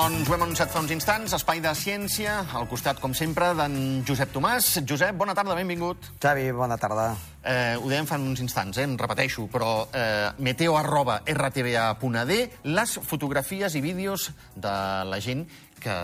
Doncs 0.00 0.30
ho 0.30 0.32
hem 0.32 0.42
anunciat 0.46 0.70
fa 0.72 0.80
uns 0.80 0.92
instants, 0.94 1.34
espai 1.36 1.58
de 1.60 1.70
ciència, 1.76 2.38
al 2.56 2.64
costat, 2.70 2.96
com 3.02 3.12
sempre, 3.12 3.50
d'en 3.58 3.74
Josep 4.08 4.30
Tomàs. 4.32 4.70
Josep, 4.88 5.12
bona 5.20 5.34
tarda, 5.36 5.52
benvingut. 5.58 6.08
Xavi, 6.22 6.46
bona 6.56 6.78
tarda. 6.80 7.10
Eh, 7.44 7.76
ho 7.76 7.84
dèiem 7.90 8.08
fa 8.08 8.16
uns 8.16 8.40
instants, 8.40 8.80
eh, 8.80 8.86
en 8.88 8.96
repeteixo, 8.96 9.44
però 9.52 9.90
eh, 9.92 10.30
meteo 10.40 10.78
arroba 10.80 11.18
rtba.d, 11.28 12.40
les 12.64 12.96
fotografies 13.12 13.76
i 13.76 13.84
vídeos 13.84 14.30
de 14.56 14.74
la 15.04 15.20
gent 15.20 15.44
que 15.84 16.00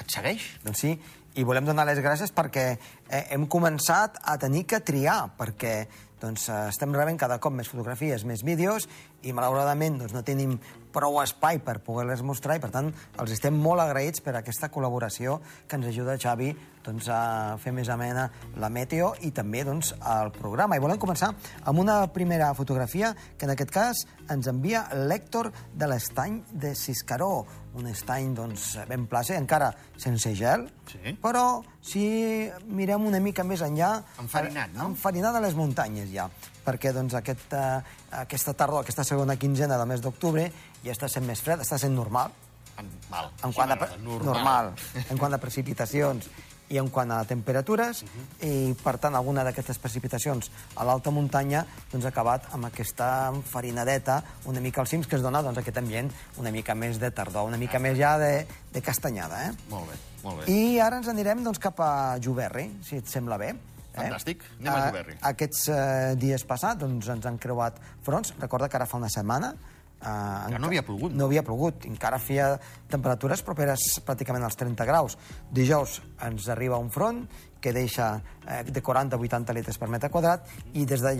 et 0.00 0.08
segueix. 0.08 0.48
Doncs 0.64 0.86
sí, 0.86 0.96
i 1.36 1.44
volem 1.44 1.68
donar 1.68 1.84
les 1.84 2.00
gràcies 2.00 2.32
perquè 2.32 2.68
eh, 2.72 3.26
hem 3.28 3.44
començat 3.44 4.22
a 4.24 4.38
tenir 4.40 4.64
que 4.64 4.80
triar, 4.80 5.26
perquè 5.36 5.82
doncs, 6.18 6.48
eh, 6.48 6.64
estem 6.72 6.96
rebent 6.96 7.20
cada 7.20 7.38
cop 7.38 7.52
més 7.54 7.68
fotografies, 7.68 8.24
més 8.24 8.42
vídeos, 8.42 8.88
i 9.22 9.36
malauradament 9.36 10.00
doncs, 10.00 10.16
no 10.16 10.24
tenim 10.26 10.56
prou 10.92 11.20
espai 11.22 11.58
per 11.62 11.78
poder-les 11.84 12.22
mostrar 12.26 12.56
i, 12.56 12.62
per 12.62 12.70
tant, 12.74 12.88
els 13.20 13.34
estem 13.34 13.54
molt 13.58 13.82
agraïts 13.84 14.22
per 14.24 14.34
aquesta 14.38 14.70
col·laboració 14.72 15.38
que 15.68 15.76
ens 15.78 15.86
ajuda 15.90 16.18
Xavi 16.20 16.54
doncs, 16.88 17.08
a 17.12 17.56
fer 17.60 17.72
més 17.76 17.88
amena 17.92 18.28
la 18.56 18.70
meteo 18.72 19.10
i 19.26 19.30
també 19.36 19.60
doncs, 19.66 19.92
el 19.98 20.30
programa. 20.32 20.78
I 20.78 20.80
volem 20.80 20.96
començar 21.00 21.34
amb 21.68 21.82
una 21.82 22.00
primera 22.14 22.54
fotografia 22.56 23.12
que 23.36 23.44
en 23.44 23.52
aquest 23.52 23.72
cas 23.74 24.04
ens 24.32 24.48
envia 24.48 24.86
l'Hèctor 24.96 25.50
de 25.76 25.88
l'estany 25.90 26.40
de 26.52 26.72
Siscaró, 26.78 27.44
un 27.78 27.86
estany 27.90 28.32
doncs, 28.34 28.70
ben 28.88 29.04
plaça, 29.06 29.36
encara 29.36 29.72
sense 30.00 30.32
gel, 30.38 30.68
Sí. 30.88 31.12
però 31.20 31.60
si 31.84 32.48
mirem 32.64 33.04
una 33.04 33.20
mica 33.20 33.44
més 33.44 33.60
enllà... 33.60 33.98
Enfarinat, 34.22 34.72
no? 34.72 34.86
Enfarinat 34.94 35.36
a 35.36 35.42
les 35.44 35.52
muntanyes, 35.58 36.08
ja, 36.08 36.24
perquè 36.64 36.94
doncs, 36.96 37.12
aquest, 37.18 37.52
eh, 37.52 37.82
aquesta 38.22 38.54
tardor, 38.56 38.80
aquesta 38.86 39.04
segona 39.04 39.36
quinzena 39.36 39.76
del 39.76 39.86
mes 39.90 40.00
d'octubre, 40.00 40.46
ja 40.84 40.92
està 40.94 41.08
sent 41.08 41.26
més 41.26 41.40
fred, 41.44 41.60
està 41.64 41.78
sent 41.78 41.94
normal, 41.96 42.30
En, 42.78 42.86
val, 43.10 43.32
en 43.42 43.52
quant 43.52 43.72
a, 43.74 43.76
normal. 43.98 44.22
normal, 44.28 44.68
en 45.10 45.18
quant 45.18 45.34
a 45.34 45.38
precipitacions 45.42 46.28
i 46.70 46.76
en 46.78 46.86
quant 46.92 47.10
a 47.10 47.22
temperatures, 47.24 48.04
i 48.44 48.74
per 48.84 48.98
tant 49.02 49.16
alguna 49.16 49.42
d'aquestes 49.42 49.78
precipitacions 49.82 50.50
a 50.76 50.84
l'alta 50.84 51.10
muntanya 51.10 51.64
doncs, 51.90 52.04
ha 52.04 52.12
acabat 52.12 52.46
amb 52.54 52.68
aquesta 52.68 53.32
farinadeta 53.50 54.20
una 54.44 54.60
mica 54.60 54.82
als 54.84 54.90
cims 54.92 55.08
que 55.08 55.16
es 55.16 55.22
dona 55.24 55.40
doncs, 55.42 55.58
aquest 55.58 55.78
ambient 55.80 56.12
una 56.36 56.52
mica 56.54 56.76
més 56.78 57.00
de 57.00 57.10
tardor, 57.10 57.48
una 57.48 57.56
mica 57.58 57.80
més 57.82 57.96
ja 57.98 58.12
de, 58.20 58.46
de 58.70 58.82
castanyada. 58.84 59.40
Eh? 59.48 59.56
Molt 59.72 59.88
bé, 59.90 59.96
molt 60.22 60.44
bé. 60.44 60.52
I 60.52 60.78
ara 60.84 61.00
ens 61.00 61.08
anirem 61.08 61.42
doncs, 61.42 61.58
cap 61.58 61.80
a 61.80 61.90
Juberri, 62.22 62.68
si 62.86 63.00
et 63.00 63.08
sembla 63.10 63.40
bé. 63.40 63.54
Fantàstic. 63.96 64.44
Anem 64.60 64.70
a 64.74 64.78
Eh, 64.84 64.86
Juberri. 64.92 65.16
Aquests 65.32 65.64
eh, 65.72 66.14
dies 66.20 66.44
passats 66.46 66.78
doncs, 66.84 67.08
ens 67.10 67.26
han 67.26 67.40
creuat 67.42 67.80
fronts. 68.06 68.36
Recorda 68.38 68.68
que 68.68 68.76
ara 68.78 68.86
fa 68.86 69.00
una 69.00 69.08
setmana... 69.10 69.54
Eh, 69.98 70.50
Ja 70.52 70.58
no 70.58 70.68
havia 70.70 70.84
plogut. 70.86 71.12
No 71.12 71.26
havia 71.26 71.42
plogut. 71.42 71.86
Encara 71.90 72.18
feia 72.22 72.52
temperatures 72.90 73.42
properes 73.42 74.00
pràcticament 74.06 74.44
als 74.46 74.56
30 74.56 74.86
graus. 74.86 75.18
Dijous 75.50 76.00
ens 76.24 76.48
arriba 76.48 76.78
un 76.78 76.90
front 76.90 77.24
que 77.60 77.72
deixa 77.72 78.22
eh, 78.46 78.62
de 78.64 78.82
40 78.82 79.16
a 79.16 79.18
80 79.18 79.54
litres 79.56 79.78
per 79.78 79.88
metre 79.90 80.10
quadrat 80.10 80.46
i 80.78 80.84
des 80.88 81.02
de, 81.02 81.14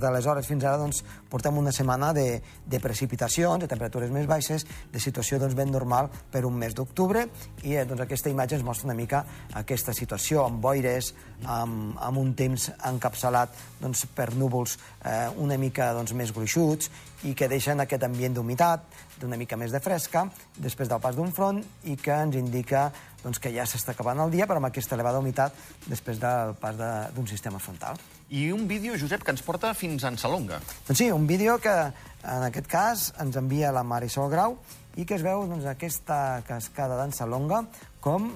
d'aleshores 0.00 0.46
fins 0.46 0.64
ara 0.64 0.78
doncs, 0.80 1.02
portem 1.30 1.56
una 1.58 1.72
setmana 1.72 2.12
de, 2.16 2.42
de 2.66 2.80
precipitacions, 2.82 3.62
de 3.62 3.70
temperatures 3.70 4.12
més 4.14 4.26
baixes, 4.30 4.66
de 4.92 5.02
situació 5.02 5.38
doncs, 5.38 5.56
ben 5.58 5.70
normal 5.72 6.10
per 6.32 6.44
un 6.48 6.58
mes 6.58 6.74
d'octubre 6.74 7.26
i 7.62 7.76
eh, 7.76 7.86
doncs, 7.86 8.04
aquesta 8.04 8.32
imatge 8.32 8.58
ens 8.58 8.66
mostra 8.66 8.90
una 8.90 8.98
mica 8.98 9.24
aquesta 9.54 9.94
situació 9.96 10.44
amb 10.44 10.60
boires, 10.64 11.14
amb, 11.44 11.94
amb 12.00 12.20
un 12.20 12.34
temps 12.38 12.70
encapçalat 12.90 13.56
doncs, 13.80 14.06
per 14.14 14.32
núvols 14.34 14.78
eh, 15.04 15.30
una 15.42 15.58
mica 15.60 15.92
doncs, 15.96 16.14
més 16.16 16.34
gruixuts 16.34 16.90
i 17.24 17.32
que 17.32 17.48
deixen 17.48 17.80
aquest 17.80 18.04
ambient 18.04 18.34
d'humitat, 18.36 18.84
d'una 19.20 19.38
mica 19.40 19.56
més 19.56 19.72
de 19.72 19.80
fresca, 19.80 20.26
després 20.58 20.90
del 20.90 21.00
pas 21.00 21.16
d'un 21.16 21.32
front 21.32 21.62
i 21.88 21.96
que 21.96 22.12
ens 22.26 22.36
indica 22.36 22.90
doncs, 23.24 23.40
que 23.40 23.50
ja 23.54 23.64
s'està 23.66 23.94
acabant 23.96 24.20
el 24.20 24.30
dia, 24.30 24.46
però 24.46 24.60
amb 24.60 24.68
aquesta 24.68 24.94
elevada 24.94 25.18
humitat 25.18 25.56
després 25.88 26.20
del 26.20 26.54
pas 26.60 26.76
de- 26.76 27.08
d'un 27.16 27.26
sistema 27.26 27.58
frontal. 27.58 27.96
I 28.30 28.50
un 28.52 28.68
vídeo, 28.68 28.94
Josep, 29.00 29.22
que 29.24 29.32
ens 29.32 29.42
porta 29.42 29.72
fins 29.74 30.04
a 30.04 30.16
Salonga. 30.16 30.60
Doncs 30.86 30.98
sí, 30.98 31.10
un 31.10 31.26
vídeo 31.26 31.58
que 31.58 31.72
en 31.74 32.42
aquest 32.46 32.66
cas 32.66 33.12
ens 33.20 33.36
envia 33.36 33.72
la 33.72 33.82
Marisol 33.82 34.30
Grau 34.30 34.58
i 34.96 35.04
que 35.04 35.16
es 35.16 35.22
veu 35.22 35.46
doncs, 35.48 35.64
aquesta 35.66 36.42
cascada 36.46 36.96
d'en 37.00 37.12
Salonga 37.12 37.64
com 38.00 38.30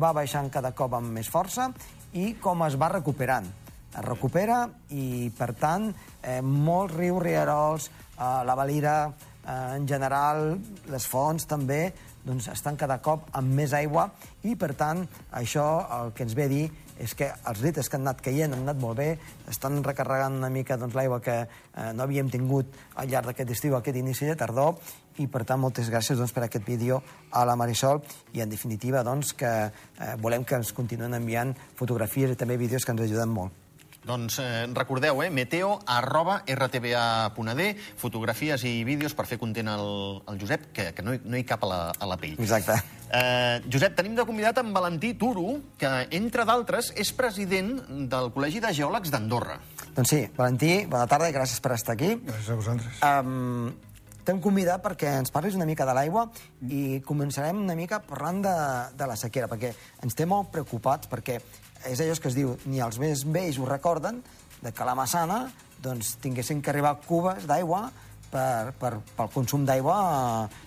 va 0.00 0.12
baixant 0.12 0.48
cada 0.50 0.72
cop 0.72 0.94
amb 0.94 1.10
més 1.12 1.28
força 1.28 1.72
i 2.12 2.34
com 2.40 2.62
es 2.66 2.76
va 2.80 2.88
recuperant. 2.88 3.46
Es 3.90 4.04
recupera 4.06 4.68
i, 4.90 5.30
per 5.36 5.52
tant, 5.58 5.90
eh, 6.22 6.40
molts 6.42 6.94
rius, 6.94 7.22
rierols, 7.22 7.90
eh, 8.18 8.44
la 8.46 8.54
Valira, 8.54 9.12
eh, 9.46 9.76
en 9.76 9.86
general, 9.88 10.58
les 10.86 11.06
fonts 11.06 11.46
també, 11.46 11.92
doncs 12.30 12.48
estan 12.52 12.78
cada 12.80 13.00
cop 13.02 13.28
amb 13.36 13.58
més 13.58 13.74
aigua 13.76 14.08
i, 14.46 14.54
per 14.56 14.72
tant, 14.78 15.02
això 15.36 15.66
el 15.98 16.14
que 16.14 16.24
ens 16.26 16.38
ve 16.38 16.46
a 16.46 16.52
dir 16.52 16.64
és 17.00 17.14
que 17.16 17.30
els 17.48 17.62
litres 17.64 17.88
que 17.88 17.96
han 17.96 18.04
anat 18.04 18.20
caient 18.24 18.52
han 18.52 18.66
anat 18.66 18.80
molt 18.80 18.98
bé, 19.00 19.08
estan 19.48 19.80
recarregant 19.84 20.36
una 20.36 20.50
mica 20.52 20.76
doncs, 20.80 20.94
l'aigua 20.96 21.20
que 21.24 21.36
eh, 21.40 21.92
no 21.96 22.04
havíem 22.04 22.28
tingut 22.30 22.76
al 23.00 23.08
llarg 23.08 23.30
d'aquest 23.30 23.54
estiu, 23.56 23.76
aquest 23.78 23.96
inici 23.96 24.28
de 24.28 24.36
tardor, 24.36 24.76
i 25.20 25.26
per 25.32 25.42
tant 25.48 25.60
moltes 25.60 25.88
gràcies 25.92 26.20
doncs, 26.20 26.34
per 26.36 26.44
aquest 26.46 26.68
vídeo 26.68 27.00
a 27.32 27.46
la 27.48 27.56
Marisol 27.56 28.02
i 28.36 28.44
en 28.44 28.52
definitiva 28.52 29.04
doncs, 29.06 29.32
que 29.32 29.50
eh, 29.70 30.12
volem 30.20 30.44
que 30.44 30.60
ens 30.60 30.74
continuen 30.76 31.16
enviant 31.16 31.56
fotografies 31.80 32.36
i 32.36 32.40
també 32.40 32.60
vídeos 32.60 32.84
que 32.84 32.96
ens 32.96 33.08
ajuden 33.08 33.36
molt. 33.40 33.59
Doncs 34.06 34.38
eh, 34.40 34.66
recordeu, 34.72 35.22
eh, 35.22 35.28
meteo 35.30 35.74
arroba 35.86 36.40
rtba.d, 36.48 37.66
fotografies 38.00 38.64
i 38.64 38.80
vídeos 38.88 39.12
per 39.16 39.26
fer 39.28 39.36
content 39.40 39.68
el, 39.68 40.22
el 40.30 40.40
Josep, 40.40 40.70
que, 40.72 40.86
que 40.96 41.04
no, 41.04 41.14
hi, 41.14 41.20
no 41.24 41.36
hi 41.36 41.44
cap 41.44 41.66
a 41.66 41.68
la, 41.68 41.80
a 41.92 42.08
la 42.08 42.16
pell. 42.20 42.38
Exacte. 42.40 42.78
Eh, 43.10 43.60
Josep, 43.68 43.98
tenim 43.98 44.16
de 44.16 44.24
convidat 44.24 44.62
en 44.62 44.72
Valentí 44.72 45.12
Turo, 45.20 45.58
que, 45.78 45.92
entre 46.16 46.48
d'altres, 46.48 46.94
és 46.96 47.12
president 47.12 47.76
del 48.08 48.32
Col·legi 48.32 48.64
de 48.64 48.72
Geòlegs 48.80 49.12
d'Andorra. 49.12 49.60
Doncs 49.92 50.16
sí, 50.16 50.24
Valentí, 50.38 50.72
bona 50.88 51.04
tarda 51.10 51.28
i 51.28 51.36
gràcies 51.36 51.60
per 51.60 51.76
estar 51.76 51.98
aquí. 51.98 52.14
Gràcies 52.24 52.50
a 52.54 52.60
vosaltres. 52.62 53.04
Um, 53.04 53.70
T'hem 54.20 54.36
convidat 54.44 54.82
perquè 54.84 55.14
ens 55.18 55.32
parlis 55.32 55.56
una 55.56 55.66
mica 55.66 55.86
de 55.88 55.94
l'aigua 55.96 56.26
i 56.68 57.00
començarem 57.06 57.62
una 57.64 57.74
mica 57.74 58.02
parlant 58.04 58.42
de, 58.44 58.52
de 58.94 59.08
la 59.08 59.16
sequera, 59.18 59.48
perquè 59.50 59.72
ens 60.04 60.14
té 60.14 60.26
molt 60.28 60.52
preocupats, 60.52 61.08
perquè 61.10 61.38
és 61.88 62.00
allò 62.00 62.16
que 62.20 62.28
es 62.28 62.36
diu, 62.36 62.54
ni 62.66 62.80
els 62.84 62.98
més 63.00 63.24
vells 63.24 63.58
ho 63.58 63.66
recorden, 63.68 64.20
de 64.60 64.72
que 64.76 64.84
la 64.84 64.94
Massana 64.94 65.46
doncs, 65.80 66.16
tinguessin 66.20 66.60
que 66.60 66.72
arribar 66.72 66.98
cubes 67.06 67.46
d'aigua 67.48 67.86
per, 68.30 68.72
per, 68.78 68.92
pel 69.16 69.30
consum 69.32 69.64
d'aigua 69.66 69.96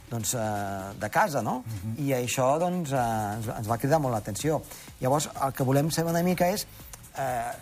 doncs, 0.09 0.33
eh, 0.35 0.93
de 0.99 1.09
casa, 1.13 1.43
no? 1.45 1.61
I 2.01 2.13
això 2.17 2.47
doncs, 2.61 2.91
eh, 2.91 3.03
ens, 3.37 3.51
ens 3.59 3.69
va 3.69 3.77
cridar 3.77 4.01
molt 4.03 4.15
l'atenció. 4.15 4.61
Llavors, 5.01 5.29
el 5.45 5.53
que 5.53 5.67
volem 5.67 5.91
saber 5.91 6.13
una 6.15 6.25
mica 6.25 6.49
és... 6.53 6.67
Eh, 7.13 7.53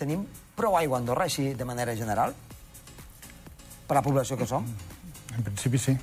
tenim 0.00 0.22
prou 0.56 0.76
aigua 0.78 0.96
a 0.96 1.00
Andorra, 1.00 1.26
així 1.28 1.52
de 1.56 1.66
manera 1.68 1.92
general? 1.96 2.32
Per 3.88 3.96
la 3.96 4.04
població 4.04 4.38
que 4.40 4.48
som? 4.48 4.64
En 5.36 5.44
principi 5.44 5.80
sí. 5.80 5.96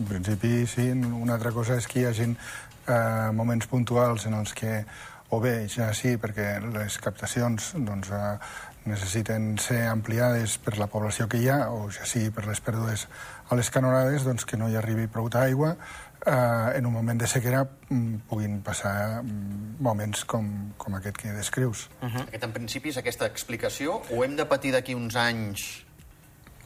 En 0.00 0.08
principi 0.08 0.66
sí. 0.68 0.90
Una 0.92 1.38
altra 1.38 1.52
cosa 1.54 1.78
és 1.80 1.88
que 1.88 2.02
hi 2.02 2.06
hagi 2.08 2.26
eh, 2.32 3.30
moments 3.32 3.68
puntuals 3.70 4.26
en 4.28 4.36
els 4.40 4.52
que 4.56 4.82
o 5.30 5.40
bé 5.40 5.68
ja 5.72 5.92
sí, 5.96 6.16
perquè 6.20 6.58
les 6.74 6.98
captacions 7.02 7.72
doncs, 7.74 8.10
eh, 8.10 8.38
necessiten 8.84 9.54
ser 9.58 9.86
ampliades 9.88 10.58
per 10.60 10.76
la 10.78 10.88
població 10.92 11.26
que 11.28 11.40
hi 11.40 11.48
ha, 11.48 11.70
o 11.72 11.88
ja 11.92 12.04
sí 12.08 12.28
per 12.30 12.44
les 12.46 12.60
pèrdues 12.60 13.06
a 13.48 13.56
les 13.56 13.70
canonades, 13.72 14.24
doncs 14.24 14.44
que 14.44 14.60
no 14.60 14.68
hi 14.68 14.76
arribi 14.76 15.08
prou 15.08 15.30
d'aigua, 15.32 15.74
eh, 16.26 16.78
en 16.78 16.86
un 16.86 16.92
moment 16.92 17.20
de 17.20 17.26
sequera 17.26 17.64
mm, 17.64 18.26
puguin 18.28 18.60
passar 18.64 19.22
mm, 19.22 19.80
moments 19.84 20.24
com, 20.28 20.50
com 20.76 21.00
aquest 21.00 21.16
que 21.16 21.32
descrius. 21.32 21.88
Uh 22.00 22.08
-huh. 22.08 22.28
Aquest, 22.28 22.44
en 22.44 22.52
principi, 22.52 22.88
és 22.88 22.96
aquesta 22.96 23.26
explicació, 23.26 24.02
o 24.10 24.24
hem 24.24 24.36
de 24.36 24.44
patir 24.44 24.72
d'aquí 24.72 24.94
uns 24.94 25.16
anys... 25.16 25.84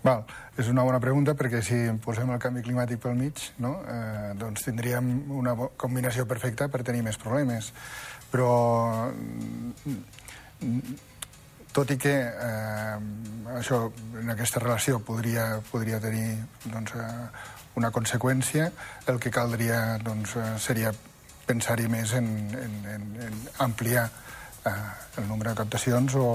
Val, 0.03 0.25
és 0.56 0.69
una 0.69 0.82
bona 0.82 1.00
pregunta 1.00 1.35
perquè 1.35 1.61
si 1.61 1.75
posem 2.05 2.31
el 2.31 2.38
canvi 2.38 2.62
climàtic 2.62 3.00
pel 3.03 3.15
mig, 3.15 3.35
no, 3.59 3.82
eh, 3.82 4.32
doncs 4.38 4.62
tindríem 4.62 5.31
una 5.31 5.56
combinació 5.77 6.25
perfecta 6.27 6.69
per 6.69 6.85
tenir 6.85 7.03
més 7.03 7.19
problemes. 7.19 7.73
Però, 8.33 9.11
mm, 9.13 10.97
tot 11.73 11.93
i 11.95 11.99
que 12.01 12.15
eh, 12.29 12.97
això, 13.59 13.85
en 14.21 14.33
aquesta 14.35 14.61
relació 14.61 15.01
podria, 15.05 15.61
podria 15.71 16.01
tenir 16.03 16.37
doncs, 16.65 16.95
eh, 16.99 17.29
una 17.79 17.93
conseqüència, 17.95 18.71
el 19.07 19.21
que 19.23 19.31
caldria 19.31 19.99
doncs, 20.03 20.37
eh, 20.37 20.49
seria 20.59 20.93
pensar-hi 21.49 21.89
més 21.89 22.13
en, 22.19 22.29
en, 22.59 22.79
en, 22.95 23.07
en 23.29 23.39
ampliar 23.65 24.09
eh, 24.67 24.73
el 25.17 25.29
nombre 25.29 25.51
de 25.51 25.57
captacions 25.63 26.17
o, 26.19 26.29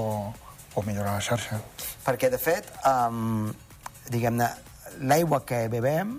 o 0.74 0.82
millorar 0.82 1.18
la 1.18 1.24
xarxa. 1.24 1.60
Perquè, 2.04 2.30
de 2.32 2.40
fet, 2.40 2.70
um, 2.88 3.52
diguem-ne, 4.10 4.48
l'aigua 5.06 5.44
que 5.46 5.66
bevem 5.72 6.16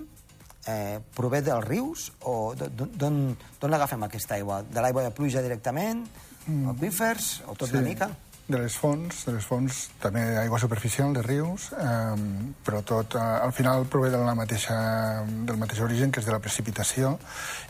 eh, 0.66 1.00
prové 1.14 1.42
dels 1.42 1.64
rius 1.64 2.12
o 2.22 2.54
d'on- 2.54 3.36
l'agafem, 3.62 4.02
aquesta 4.02 4.34
aigua? 4.34 4.62
De 4.62 4.80
l'aigua 4.80 5.02
de 5.02 5.10
pluja 5.10 5.42
directament? 5.42 6.06
Mm. 6.46 6.68
Aquífers? 6.70 7.42
O 7.46 7.54
tot 7.54 7.68
Sí. 7.68 7.76
una 7.76 7.82
mica? 7.88 8.10
de 8.48 8.58
les 8.58 8.76
fonts, 8.78 9.24
de 9.26 9.32
les 9.32 9.44
fonts 9.44 9.90
també 9.98 10.20
d'aigua 10.36 10.58
superficial, 10.62 11.12
de 11.12 11.22
rius, 11.22 11.72
eh, 11.72 12.14
però 12.64 12.82
tot 12.86 13.16
eh, 13.16 13.18
al 13.18 13.50
final 13.52 13.86
prové 13.90 14.10
de 14.10 14.18
la 14.22 14.36
mateixa, 14.38 15.24
del 15.26 15.56
mateix 15.58 15.80
origen, 15.80 16.12
que 16.12 16.20
és 16.20 16.26
de 16.26 16.30
la 16.30 16.38
precipitació, 16.38 17.18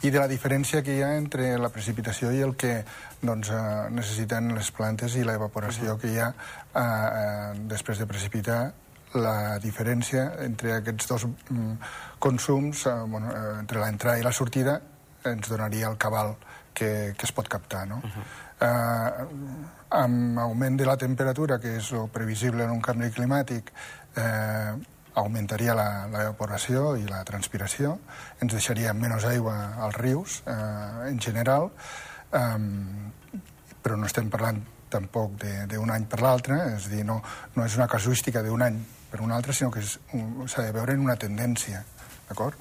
i 0.02 0.10
de 0.10 0.19
la 0.20 0.28
diferència 0.28 0.82
que 0.84 0.98
hi 0.98 1.02
ha 1.02 1.16
entre 1.16 1.56
la 1.56 1.70
precipitació 1.70 2.31
i 2.31 2.43
el 2.44 2.56
que 2.60 2.84
doncs, 3.22 3.48
eh, 3.48 3.88
necessiten 3.90 4.54
les 4.54 4.70
plantes 4.70 5.16
i 5.16 5.25
l'evaporació 5.25 5.94
uh 5.94 5.96
-huh. 5.96 6.00
que 6.00 6.12
hi 6.12 6.19
ha 6.19 6.28
eh, 6.28 7.54
eh, 7.54 7.58
després 7.69 7.98
de 7.98 8.06
precipitar 8.06 8.75
la 9.14 9.58
diferència 9.62 10.26
entre 10.44 10.75
aquests 10.76 11.08
dos 11.08 11.26
mm, 11.26 11.73
consums, 12.19 12.87
eh, 12.87 12.97
bueno, 13.06 13.31
eh, 13.32 13.58
entre 13.61 13.81
l'entrada 13.81 14.19
i 14.19 14.26
la 14.26 14.32
sortida, 14.32 14.81
ens 15.25 15.49
donaria 15.49 15.88
el 15.88 15.97
cabal 15.97 16.37
que, 16.75 17.14
que 17.17 17.26
es 17.26 17.32
pot 17.32 17.49
captar. 17.49 17.87
No? 17.88 17.97
Uh 17.97 18.11
-huh. 18.11 18.25
eh, 18.61 19.26
amb 19.91 20.38
augment 20.38 20.76
de 20.76 20.87
la 20.87 20.97
temperatura, 20.97 21.58
que 21.58 21.76
és 21.76 21.93
previsible 22.12 22.64
en 22.64 22.70
un 22.70 22.81
canvi 22.81 23.11
climàtic, 23.11 23.73
eh, 24.17 24.75
augmentaria 25.14 25.75
l'evaporació 25.75 26.97
i 26.97 27.06
la 27.08 27.25
transpiració, 27.25 27.99
ens 28.41 28.53
deixaria 28.53 28.93
menys 28.93 29.25
aigua 29.25 29.75
als 29.81 29.97
rius, 29.97 30.43
eh, 30.47 31.08
en 31.08 31.20
general, 31.20 31.70
eh, 32.32 32.58
però 33.82 33.97
no 33.97 34.06
estem 34.06 34.29
parlant 34.29 34.75
tampoc 34.92 35.36
d'un 35.70 35.92
any 35.92 36.06
per 36.10 36.22
l'altre, 36.22 36.58
és 36.76 36.88
a 36.88 36.94
dir, 36.94 37.04
no, 37.08 37.20
no 37.56 37.66
és 37.66 37.76
una 37.78 37.88
casuística 37.90 38.42
d'un 38.46 38.62
any 38.66 38.80
per 39.10 39.22
un 39.24 39.32
altre, 39.32 39.54
sinó 39.54 39.70
que 39.74 39.84
s'ha 39.84 40.66
de 40.66 40.72
veure 40.74 40.96
en 40.96 41.06
una 41.06 41.16
tendència, 41.20 41.84
d'acord? 42.28 42.58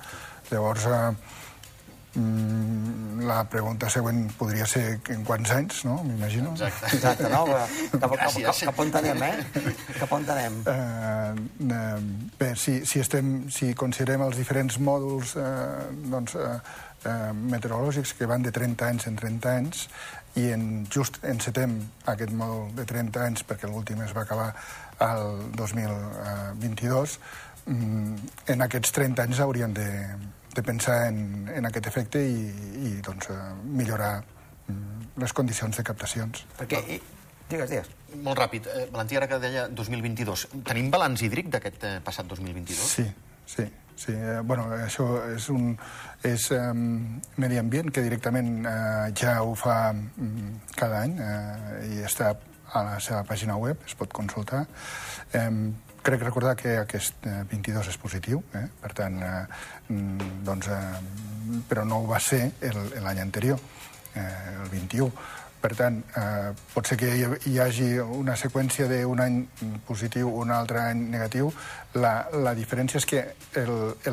Llavors, 0.51 0.85
eh, 0.85 1.43
Mm, 2.15 3.25
la 3.27 3.41
pregunta 3.51 3.89
següent 3.91 4.21
podria 4.39 4.63
ser 4.69 5.01
en 5.11 5.25
quants 5.27 5.51
anys, 5.51 5.81
no? 5.83 5.97
M'imagino. 6.07 6.53
Exacte. 6.55 6.93
Exacte, 6.95 7.29
no? 7.31 7.43
Cap, 7.91 8.13
cap, 8.15 8.37
cap, 8.37 8.59
cap 8.69 8.79
on 8.79 8.93
anem, 9.01 9.23
eh? 9.27 9.65
Cap 9.99 10.13
on 10.15 10.27
anem? 10.31 10.61
Uh, 10.63 11.65
uh, 11.67 11.99
bé, 12.39 12.53
si, 12.55 12.77
si, 12.87 13.01
estem, 13.03 13.49
si 13.51 13.73
considerem 13.75 14.23
els 14.23 14.39
diferents 14.39 14.79
mòduls 14.79 15.35
uh, 15.41 15.89
doncs, 16.13 16.37
uh, 16.39 16.55
uh, 17.03 17.33
meteorològics 17.35 18.15
que 18.15 18.29
van 18.31 18.47
de 18.47 18.55
30 18.55 18.91
anys 18.93 19.09
en 19.11 19.19
30 19.19 19.55
anys 19.59 19.87
i 20.35 20.49
en, 20.51 20.85
just 20.91 21.21
encetem 21.23 21.77
aquest 22.11 22.33
mòdul 22.35 22.73
de 22.75 22.85
30 22.87 23.23
anys 23.23 23.45
perquè 23.47 23.69
l'últim 23.71 24.01
es 24.03 24.13
va 24.15 24.25
acabar 24.25 24.49
el 25.05 25.51
2022, 25.55 27.17
um, 27.71 28.15
en 28.51 28.65
aquests 28.65 28.95
30 28.95 29.23
anys 29.25 29.41
hauríem 29.43 29.73
de, 29.75 29.89
de 30.55 30.63
pensar 30.63 31.05
en, 31.09 31.49
en 31.51 31.67
aquest 31.67 31.87
efecte 31.91 32.21
i, 32.23 32.47
i 32.87 32.93
doncs, 33.05 33.29
eh, 33.31 33.39
millorar 33.65 34.13
mm, 34.21 35.19
les 35.23 35.35
condicions 35.35 35.75
de 35.75 35.83
captacions. 35.87 36.45
Perquè, 36.59 36.81
i, 36.95 36.99
digues, 37.51 37.71
digues. 37.71 37.89
Molt 38.23 38.39
ràpid. 38.39 38.69
Eh, 38.71 38.85
Valentí, 38.93 39.19
ara 39.19 39.27
que 39.31 39.39
deia 39.43 39.67
2022, 39.67 40.47
tenim 40.67 40.91
balanç 40.93 41.25
hídric 41.27 41.51
d'aquest 41.55 41.87
eh, 41.87 41.97
passat 42.05 42.29
2022? 42.31 42.85
Sí, 42.99 43.07
sí. 43.57 43.67
Sí, 43.95 44.11
eh, 44.11 44.41
bueno, 44.43 44.67
això 44.75 45.05
és 45.31 45.47
un 45.53 45.71
és 46.25 46.49
eh, 46.51 46.73
medi 47.41 47.57
ambient 47.61 47.91
que 47.93 48.03
directament 48.03 48.65
eh, 48.67 49.13
ja 49.15 49.37
ho 49.43 49.53
fa 49.55 49.93
mm, 49.93 50.75
cada 50.75 51.05
any 51.05 51.15
eh, 51.21 51.79
i 51.95 52.03
està 52.03 52.33
a 52.75 52.83
la 52.83 52.99
seva 52.99 53.23
pàgina 53.23 53.55
web, 53.61 53.79
es 53.87 53.95
pot 53.95 54.11
consultar. 54.13 54.65
Eh, 55.33 55.49
Crec 56.05 56.21
recordar 56.21 56.51
que 56.53 56.75
aquest 56.77 57.23
22 57.25 57.79
eh, 57.79 57.89
és 57.89 57.95
positiu, 57.97 58.43
eh? 58.53 58.67
per 58.77 58.91
tant, 58.93 59.15
eh, 59.25 59.39
mm, 59.89 60.27
doncs, 60.45 60.67
eh, 60.69 61.61
però 61.65 61.81
no 61.81 62.03
ho 62.03 62.05
va 62.11 62.19
ser 62.21 62.43
l'any 63.01 63.23
anterior, 63.23 63.57
eh, 64.13 64.27
el 64.61 64.69
21. 64.69 65.09
Per 65.65 65.71
tant, 65.73 65.95
eh, 66.13 66.51
pot 66.75 66.85
ser 66.85 66.93
que 67.01 67.07
hi 67.49 67.55
hagi 67.57 67.87
una 67.97 68.35
seqüència 68.37 68.85
d'un 68.85 69.21
any 69.23 69.39
positiu, 69.87 70.27
un 70.37 70.51
altre 70.53 70.83
any 70.91 70.99
negatiu. 71.09 71.49
La, 71.97 72.27
la 72.45 72.53
diferència 72.53 73.01
és 73.01 73.07
que 73.09 73.23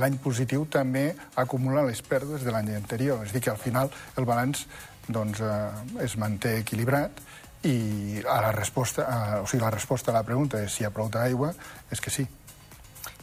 l'any 0.01 0.17
positiu 0.25 0.65
també 0.73 1.11
acumula 1.43 1.85
les 1.85 2.01
pèrdues 2.09 2.47
de 2.47 2.55
l'any 2.55 2.71
anterior. 2.79 3.21
És 3.27 3.35
a 3.35 3.37
dir, 3.37 3.45
que 3.45 3.53
al 3.53 3.61
final 3.61 3.93
el 4.17 4.29
balanç 4.31 4.65
doncs, 5.13 5.45
eh, 5.45 6.07
es 6.07 6.17
manté 6.17 6.55
equilibrat 6.63 7.21
i 7.69 8.25
a 8.25 8.41
la 8.47 8.57
resposta, 8.57 9.05
a, 9.05 9.21
o 9.45 9.45
sigui, 9.45 9.61
la 9.67 9.77
resposta 9.77 10.09
a 10.09 10.17
la 10.23 10.25
pregunta 10.25 10.65
és 10.65 10.73
si 10.73 10.87
hi 10.87 10.89
ha 10.89 10.95
prou 10.97 11.13
d'aigua, 11.13 11.53
és 11.93 12.01
que 12.01 12.17
sí. 12.17 12.25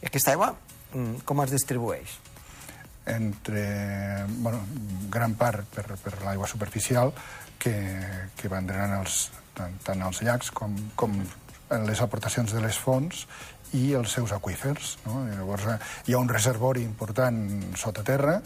I 0.04 0.06
aquesta 0.06 0.38
aigua 0.38 0.54
mm, 0.94 1.25
com 1.25 1.42
es 1.48 1.58
distribueix? 1.58 2.20
Entre, 3.10 3.68
bueno, 4.38 4.62
gran 5.10 5.34
part 5.34 5.66
per, 5.74 5.98
per 5.98 6.20
l'aigua 6.22 6.46
superficial 6.46 7.16
que, 7.60 7.76
que 8.40 8.52
van 8.52 8.68
drenant 8.70 9.02
els, 9.02 9.30
tant, 9.58 9.76
tant 9.86 10.08
els 10.08 10.24
llacs 10.26 10.52
com, 10.56 10.76
com 11.00 11.20
les 11.86 12.02
aportacions 12.02 12.54
de 12.56 12.64
les 12.64 12.78
fonts 12.80 13.26
i 13.78 13.92
els 13.94 14.16
seus 14.16 14.34
aquífers. 14.34 14.98
No? 15.06 15.22
Llavors, 15.28 15.68
eh, 15.70 15.78
hi 16.08 16.16
ha 16.16 16.24
un 16.24 16.32
reservori 16.32 16.84
important 16.88 17.38
sota 17.78 18.04
terra 18.08 18.40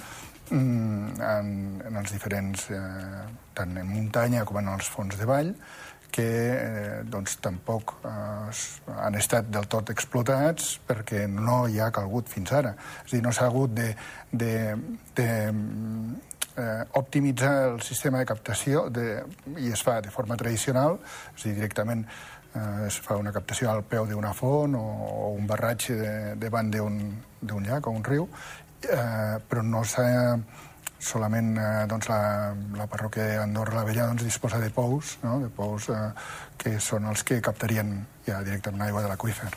mm, 0.49 1.21
en, 1.29 1.55
en 1.87 2.01
els 2.01 2.11
diferents, 2.11 2.67
eh, 2.73 3.23
tant 3.55 3.79
en 3.79 3.89
muntanya 3.89 4.43
com 4.49 4.59
en 4.59 4.73
els 4.75 4.89
fons 4.91 5.15
de 5.19 5.29
vall, 5.29 5.53
que 6.13 6.25
eh, 6.25 6.97
doncs, 7.09 7.39
tampoc 7.41 7.95
eh, 8.05 8.51
han 8.99 9.17
estat 9.17 9.47
del 9.49 9.65
tot 9.71 9.89
explotats 9.93 10.75
perquè 10.85 11.25
no 11.31 11.63
hi 11.67 11.79
ha 11.81 11.89
calgut 11.95 12.29
fins 12.29 12.53
ara. 12.53 12.75
És 13.05 13.13
a 13.13 13.15
dir, 13.15 13.23
no 13.25 13.33
s'ha 13.33 13.47
hagut 13.49 13.73
de, 13.79 13.89
de, 14.29 14.53
de 15.17 15.29
eh, 16.57 16.83
optimitzar 16.99 17.53
el 17.73 17.81
sistema 17.81 18.19
de 18.19 18.27
captació 18.29 18.87
de, 18.89 19.23
i 19.57 19.71
es 19.73 19.83
fa 19.83 19.99
de 20.01 20.11
forma 20.13 20.37
tradicional, 20.39 20.99
és 21.35 21.45
a 21.45 21.47
dir, 21.47 21.55
directament 21.61 22.05
eh, 22.05 22.87
es 22.87 22.99
fa 23.03 23.17
una 23.19 23.33
captació 23.35 23.71
al 23.71 23.83
peu 23.87 24.07
d'una 24.09 24.33
font 24.37 24.75
o, 24.79 24.83
o 24.83 25.31
un 25.37 25.47
barratge 25.49 25.97
de, 25.99 26.13
davant 26.41 26.69
d'un 26.73 27.65
llac 27.65 27.87
o 27.87 27.95
un 27.95 28.03
riu, 28.03 28.27
eh, 28.89 29.39
però 29.49 29.63
no 29.65 29.83
s'ha 29.87 30.37
solament 31.03 31.57
eh, 31.59 31.85
doncs, 31.91 32.07
la, 32.11 32.53
la 32.79 32.87
parròquia 32.87 33.39
d'Andorra 33.39 33.81
la 33.81 33.87
Vella 33.87 34.07
doncs, 34.07 34.23
disposa 34.23 34.59
de 34.63 34.69
pous, 34.73 35.17
no? 35.23 35.39
de 35.43 35.49
pous 35.51 35.89
eh, 35.91 36.03
que 36.57 36.77
són 36.79 37.09
els 37.11 37.25
que 37.27 37.41
captarien 37.43 37.97
ja 38.27 38.39
directament 38.45 38.87
aigua 38.87 39.03
de 39.03 39.11
l'aqüífer. 39.11 39.51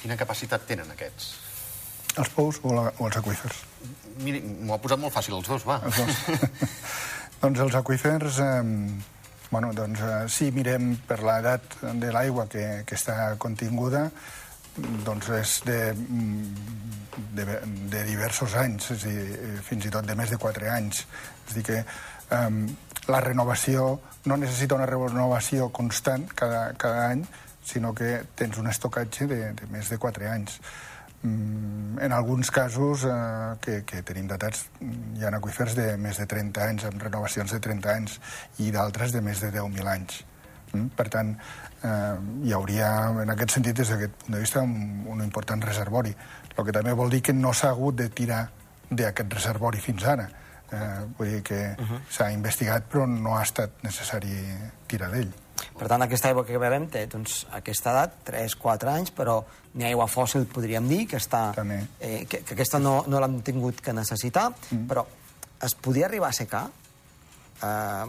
Quina 0.00 0.16
capacitat 0.16 0.64
tenen 0.68 0.94
aquests? 0.94 1.45
Els 2.16 2.32
pous 2.32 2.60
o, 2.62 2.72
la, 2.76 2.86
o 2.98 3.08
els 3.08 3.18
aquífers? 3.20 3.60
Miri, 4.24 4.40
m'ho 4.40 4.76
ha 4.76 4.80
posat 4.80 5.00
molt 5.00 5.12
fàcil, 5.12 5.36
els 5.38 5.48
dos, 5.50 5.66
va. 5.68 5.80
Els 5.84 6.00
dos. 6.00 6.70
doncs 7.42 7.60
els 7.66 7.76
aquífers, 7.76 8.40
eh, 8.40 8.62
bueno, 9.50 9.74
doncs, 9.76 10.00
eh, 10.00 10.24
si 10.32 10.50
mirem 10.54 10.94
per 11.08 11.20
l'edat 11.24 11.78
de 12.00 12.12
l'aigua 12.14 12.48
que, 12.52 12.64
que 12.88 12.96
està 12.96 13.34
continguda, 13.42 14.06
doncs 14.76 15.28
és 15.36 15.52
de, 15.64 15.78
de, 17.36 17.46
de 17.92 18.02
diversos 18.08 18.56
anys, 18.60 18.90
és 18.96 19.06
a 19.06 19.12
dir, 19.12 19.52
fins 19.64 19.88
i 19.88 19.92
tot 19.92 20.08
de 20.08 20.16
més 20.18 20.32
de 20.32 20.40
4 20.40 20.68
anys. 20.72 21.04
És 21.46 21.54
a 21.54 21.58
dir 21.58 21.64
que 21.68 21.78
um, 22.36 22.60
la 23.08 23.22
renovació 23.24 23.88
no 24.26 24.36
necessita 24.40 24.76
una 24.76 24.88
renovació 24.88 25.70
constant 25.72 26.26
cada, 26.34 26.68
cada 26.80 27.08
any, 27.12 27.24
sinó 27.66 27.92
que 27.94 28.20
tens 28.38 28.58
un 28.58 28.68
estocatge 28.70 29.26
de, 29.30 29.40
de 29.58 29.70
més 29.72 29.88
de 29.90 29.98
4 30.02 30.28
anys. 30.30 30.60
Um, 31.24 31.98
en 31.98 32.12
alguns 32.12 32.50
casos 32.50 33.04
uh, 33.04 33.56
que, 33.60 33.80
que 33.88 34.02
tenim 34.06 34.28
datats, 34.28 34.66
hi 34.80 35.24
ha 35.24 35.32
aquífers 35.38 35.74
de 35.74 35.96
més 35.96 36.20
de 36.20 36.26
30 36.28 36.64
anys, 36.68 36.84
amb 36.90 37.02
renovacions 37.02 37.52
de 37.52 37.60
30 37.60 37.92
anys, 37.94 38.18
i 38.62 38.70
d'altres 38.70 39.14
de 39.16 39.22
més 39.24 39.40
de 39.40 39.50
10.000 39.54 39.90
anys. 39.90 40.24
Mm? 40.72 40.90
Per 40.98 41.06
tant, 41.12 41.32
eh, 41.82 42.16
hi 42.44 42.52
hauria, 42.56 42.90
en 43.22 43.32
aquest 43.32 43.56
sentit, 43.56 43.76
des 43.78 43.92
d'aquest 43.92 44.18
punt 44.24 44.36
de 44.36 44.42
vista, 44.42 44.62
un, 44.62 45.04
un 45.12 45.22
important 45.24 45.62
reservori. 45.62 46.14
El 46.56 46.64
que 46.64 46.74
també 46.74 46.92
vol 46.96 47.12
dir 47.12 47.22
que 47.22 47.34
no 47.36 47.52
s'ha 47.54 47.72
hagut 47.74 47.96
de 48.00 48.08
tirar 48.08 48.42
d'aquest 48.90 49.38
reservori 49.38 49.82
fins 49.82 50.04
ara. 50.04 50.28
Eh, 50.66 51.00
vull 51.18 51.30
dir 51.36 51.42
que 51.42 51.60
uh 51.78 51.88
-huh. 51.88 52.00
s'ha 52.10 52.30
investigat, 52.32 52.84
però 52.92 53.06
no 53.06 53.36
ha 53.36 53.42
estat 53.42 53.82
necessari 53.82 54.34
tirar 54.86 55.10
d'ell. 55.10 55.32
Per 55.76 55.88
tant, 55.88 56.04
aquesta 56.04 56.30
aigua 56.30 56.44
que 56.46 56.58
bevem 56.60 56.88
té 56.92 57.06
doncs, 57.10 57.44
aquesta 57.56 57.92
edat, 57.94 58.16
3-4 58.28 58.92
anys, 58.92 59.12
però 59.16 59.40
ni 59.76 59.86
aigua 59.88 60.08
fòssil, 60.08 60.46
podríem 60.52 60.88
dir, 60.88 61.02
que, 61.10 61.20
està, 61.20 61.50
També. 61.56 61.82
eh, 62.00 62.24
que, 62.28 62.42
que 62.46 62.56
aquesta 62.56 62.80
no, 62.82 62.98
no 63.08 63.20
l'hem 63.22 63.40
tingut 63.46 63.82
que 63.84 63.94
necessitar, 63.96 64.48
mm. 64.70 64.86
però 64.90 65.06
es 65.66 65.74
podia 65.74 66.06
arribar 66.08 66.32
a 66.32 66.36
secar? 66.36 66.64
Eh, 67.62 68.06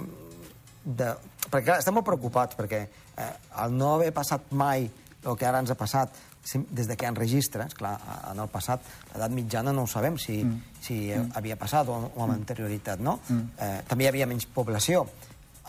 de... 0.88 1.12
Perquè 1.48 1.66
clar, 1.66 1.82
estem 1.82 1.96
molt 1.96 2.08
preocupats, 2.08 2.56
perquè 2.60 2.82
eh, 2.84 3.34
el 3.64 3.76
no 3.76 3.94
haver 3.96 4.14
passat 4.16 4.52
mai 4.52 4.90
el 5.28 5.36
que 5.36 5.48
ara 5.48 5.60
ens 5.64 5.72
ha 5.72 5.78
passat 5.80 6.16
des 6.48 6.88
de 6.88 6.96
que 6.96 7.04
hi 7.04 7.10
ha 7.10 7.14
registres, 7.16 7.74
clar, 7.76 7.98
en 8.32 8.40
el 8.40 8.48
passat, 8.52 8.84
l'edat 9.12 9.34
mitjana 9.36 9.74
no 9.76 9.84
ho 9.84 9.90
sabem 9.92 10.16
si, 10.22 10.38
mm. 10.44 10.78
si 10.80 11.00
mm. 11.12 11.34
havia 11.36 11.58
passat 11.60 11.90
o, 11.92 11.98
o 12.08 12.22
amb 12.24 12.32
mm. 12.32 12.38
anterioritat, 12.38 13.04
no? 13.04 13.18
Mm. 13.28 13.50
Eh, 13.60 13.82
també 13.90 14.06
hi 14.06 14.12
havia 14.14 14.30
menys 14.30 14.48
població. 14.56 15.04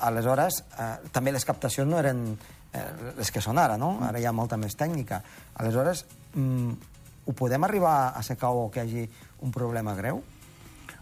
Aleshores, 0.01 0.63
eh, 0.79 0.95
també 1.13 1.33
les 1.33 1.45
captacions 1.45 1.89
no 1.91 1.99
eren 1.99 2.39
eh, 2.73 2.85
les 3.17 3.31
que 3.33 3.41
són 3.41 3.59
ara, 3.59 3.77
no? 3.81 3.95
Mm. 3.99 4.09
Ara 4.11 4.21
hi 4.21 4.27
ha 4.29 4.33
molta 4.33 4.57
més 4.57 4.77
tècnica. 4.77 5.23
Aleshores, 5.57 6.05
mm, 6.35 6.73
ho 7.27 7.33
podem 7.33 7.65
arribar 7.65 8.13
a 8.17 8.23
secar 8.23 8.51
o 8.57 8.71
que 8.71 8.85
hi 8.85 8.89
hagi 8.89 9.09
un 9.41 9.51
problema 9.53 9.95
greu? 9.95 10.23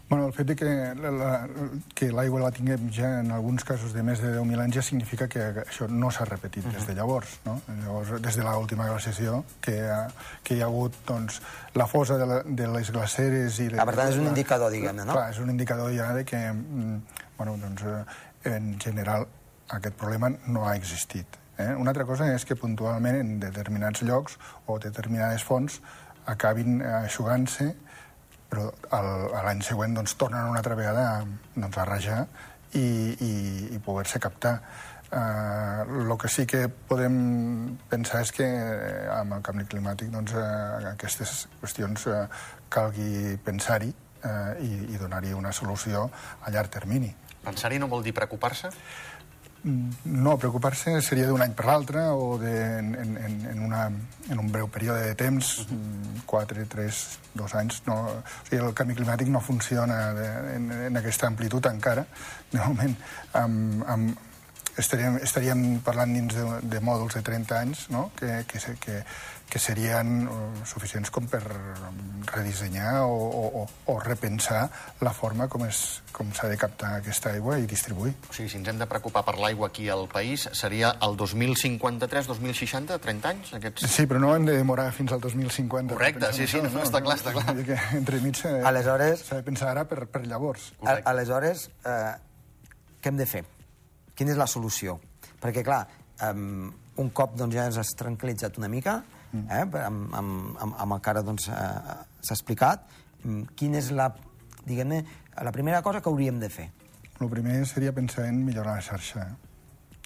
Bueno, 0.09 0.27
el 0.27 0.31
fet 0.31 0.47
de 0.47 0.55
que 0.55 0.65
la- 0.95 1.11
la- 1.11 1.47
que 1.93 2.07
l'aigua 2.13 2.39
la 2.39 2.51
tinguem 2.51 2.89
ja 2.95 3.19
en 3.19 3.29
alguns 3.35 3.65
casos 3.65 3.91
de 3.91 4.01
més 4.03 4.21
de 4.21 4.29
10.000 4.37 4.61
anys 4.63 4.75
ja 4.75 4.81
significa 4.81 5.27
que 5.27 5.41
això 5.65 5.89
no 5.89 6.09
s'ha 6.09 6.23
repetit 6.23 6.63
des 6.63 6.87
de 6.87 6.93
llavors, 6.95 7.27
no? 7.43 7.59
Llavors, 7.83 8.21
des 8.21 8.37
de 8.37 8.43
l'última 8.43 8.87
glaciació, 8.87 9.43
que, 9.59 9.81
ha- 9.83 10.07
que 10.43 10.55
hi 10.55 10.61
ha 10.61 10.65
hagut 10.71 10.93
doncs, 11.05 11.41
la 11.75 11.87
fosa 11.87 12.17
de, 12.17 12.25
la, 12.25 12.41
de 12.45 12.67
les 12.69 12.89
glaceres... 12.89 13.59
I 13.59 13.67
Ah, 13.77 13.83
per 13.85 13.95
tant, 13.95 14.07
és 14.09 14.15
un 14.15 14.23
la- 14.23 14.29
indicador, 14.29 14.71
diguem-ne, 14.71 15.03
no? 15.03 15.11
Clar, 15.11 15.29
és 15.31 15.39
un 15.39 15.49
indicador 15.49 15.91
ja 15.91 16.13
de 16.13 16.23
que, 16.23 16.39
mm, 16.53 17.01
bueno, 17.37 17.57
doncs, 17.57 17.81
eh, 17.83 18.05
en 18.47 18.77
general, 18.79 19.27
aquest 19.75 19.95
problema 19.99 20.31
no 20.47 20.67
ha 20.67 20.75
existit. 20.75 21.39
Eh? 21.57 21.73
Una 21.75 21.91
altra 21.91 22.05
cosa 22.05 22.29
és 22.33 22.45
que 22.45 22.55
puntualment 22.55 23.17
en 23.19 23.39
determinats 23.41 24.03
llocs 24.07 24.37
o 24.67 24.77
determinades 24.79 25.43
fonts 25.43 25.81
acabin 26.27 26.81
eh, 26.81 26.93
aixugant-se 27.03 27.73
però 28.47 28.67
l'any 29.43 29.63
següent 29.65 29.97
doncs, 29.97 30.15
tornen 30.19 30.51
una 30.51 30.61
altra 30.61 30.77
vegada 30.79 31.07
doncs, 31.55 31.77
a 31.77 31.85
rajar 31.87 32.21
i, 32.73 32.83
i, 32.83 33.31
i 33.75 33.81
poder-se 33.83 34.21
captar. 34.23 34.57
El 35.07 36.11
uh, 36.11 36.17
que 36.19 36.27
sí 36.27 36.43
que 36.49 36.65
podem 36.67 37.77
pensar 37.87 38.25
és 38.25 38.33
que 38.35 38.47
eh, 38.47 39.05
amb 39.15 39.37
el 39.37 39.43
canvi 39.45 39.63
climàtic 39.71 40.09
doncs, 40.11 40.33
uh, 40.35 40.89
aquestes 40.89 41.45
qüestions 41.61 42.09
uh, 42.11 42.25
calgui 42.67 43.37
pensar-hi 43.45 43.93
uh, 43.93 44.59
i, 44.59 44.71
i 44.91 44.99
donar-hi 44.99 45.31
una 45.31 45.53
solució 45.55 46.09
a 46.43 46.51
llarg 46.51 46.73
termini. 46.75 47.13
Pensar-hi 47.47 47.79
no 47.79 47.87
vol 47.91 48.03
dir 48.05 48.15
preocupar-se? 48.15 48.73
No, 49.67 50.37
preocupar-se 50.39 50.93
seria 51.03 51.25
d'un 51.27 51.41
any 51.43 51.51
per 51.57 51.65
l'altre 51.67 52.03
o 52.13 52.37
de, 52.39 52.51
en, 52.77 52.93
en, 52.95 53.15
en, 53.51 53.63
una, 53.65 53.87
en 54.29 54.39
un 54.39 54.51
breu 54.53 54.69
període 54.71 55.09
de 55.09 55.15
temps, 55.19 55.49
mm, 55.65 56.21
quatre, 56.29 56.63
tres, 56.71 57.01
dos 57.35 57.55
anys. 57.57 57.81
No, 57.87 57.97
o 58.13 58.21
sigui, 58.47 58.61
el 58.61 58.75
canvi 58.77 58.95
climàtic 58.95 59.31
no 59.33 59.41
funciona 59.43 59.97
de, 60.15 60.29
en, 60.53 60.71
en 60.91 61.01
aquesta 61.01 61.27
amplitud 61.27 61.67
encara. 61.71 62.05
De 62.53 62.61
moment, 62.61 62.95
amb, 63.41 63.83
amb, 63.91 64.26
estaríem, 64.77 65.17
estaríem 65.23 65.79
parlant 65.85 66.13
dins 66.13 66.35
de, 66.37 66.45
de 66.61 66.79
mòduls 66.83 67.15
de 67.17 67.21
30 67.25 67.59
anys 67.59 67.87
no? 67.89 68.11
que, 68.17 68.43
que, 68.47 68.59
que, 68.83 69.01
que 69.49 69.59
serien 69.59 70.27
eh, 70.27 70.65
suficients 70.67 71.09
com 71.11 71.25
per 71.31 71.41
redissenyar 72.27 73.03
o, 73.03 73.13
o, 73.15 73.63
o, 73.63 73.67
o 73.93 73.99
repensar 73.99 74.69
la 75.01 75.13
forma 75.13 75.47
com 75.47 75.65
es- 75.65 76.01
com 76.11 76.31
s'ha 76.33 76.47
de 76.49 76.57
captar 76.57 76.95
aquesta 76.97 77.29
aigua 77.31 77.59
i 77.61 77.65
distribuir. 77.69 78.13
O 78.29 78.33
sigui, 78.33 78.49
si 78.49 78.57
ens 78.57 78.67
hem 78.71 78.79
de 78.81 78.87
preocupar 78.89 79.21
per 79.27 79.35
l'aigua 79.37 79.67
aquí 79.69 79.87
al 79.93 80.07
país, 80.09 80.47
seria 80.57 80.95
el 81.05 81.15
2053, 81.17 82.27
2060, 82.27 82.97
30 82.99 83.29
anys? 83.29 83.53
Aquests... 83.53 83.85
Sí, 83.93 84.07
però 84.09 84.19
no 84.23 84.33
hem 84.35 84.45
de 84.49 84.55
demorar 84.57 84.89
fins 84.97 85.13
al 85.13 85.21
2050. 85.21 85.93
per 85.93 85.97
Correcte, 85.97 86.25
pensar 86.25 86.33
sí, 86.37 86.47
sí, 86.47 86.57
això, 86.61 86.73
no, 86.73 86.83
està 86.83 87.01
clar, 87.05 87.17
està 87.21 87.33
clar. 87.35 87.45
Vull 87.51 87.61
dir 87.63 87.67
que 87.73 87.79
entremig 88.01 88.39
s'ha 88.41 88.55
de- 88.57 88.63
Aleshores- 88.71 89.25
s'ha 89.27 89.39
de 89.41 89.45
pensar 89.45 89.69
ara 89.75 89.85
per, 89.89 90.07
per 90.09 90.25
llavors. 90.25 90.71
A, 90.73 90.81
Correcte. 90.81 91.09
aleshores, 91.13 91.67
eh, 91.85 92.15
què 93.01 93.13
hem 93.13 93.21
de 93.21 93.29
fer? 93.29 93.45
Quina 94.17 94.33
és 94.33 94.39
la 94.39 94.47
solució? 94.49 94.97
Perquè, 95.41 95.63
clar, 95.65 95.83
um, 96.25 96.71
un 96.97 97.09
cop 97.13 97.35
doncs, 97.37 97.55
ja 97.55 97.67
ens 97.69 97.77
has 97.77 97.93
tranquil·litzat 97.99 98.57
una 98.57 98.69
mica, 98.71 98.99
eh, 99.33 99.61
amb, 99.61 99.75
amb, 99.77 100.15
amb, 100.17 100.77
amb 100.77 100.95
el 100.95 101.01
que 101.03 101.13
ara 101.13 101.23
doncs, 101.25 101.49
eh, 101.53 101.97
s'ha 102.21 102.33
explicat, 102.33 102.87
mm, 103.23 103.53
quina 103.55 103.77
és 103.77 103.91
la, 103.91 104.09
diguem-ne, 104.65 105.03
la 105.43 105.53
primera 105.53 105.81
cosa 105.85 106.01
que 106.01 106.09
hauríem 106.09 106.39
de 106.41 106.49
fer? 106.49 106.71
El 107.21 107.29
primer 107.29 107.65
seria 107.65 107.93
pensar 107.93 108.25
en 108.29 108.43
millorar 108.45 108.75
la 108.77 108.81
xarxa. 108.81 109.27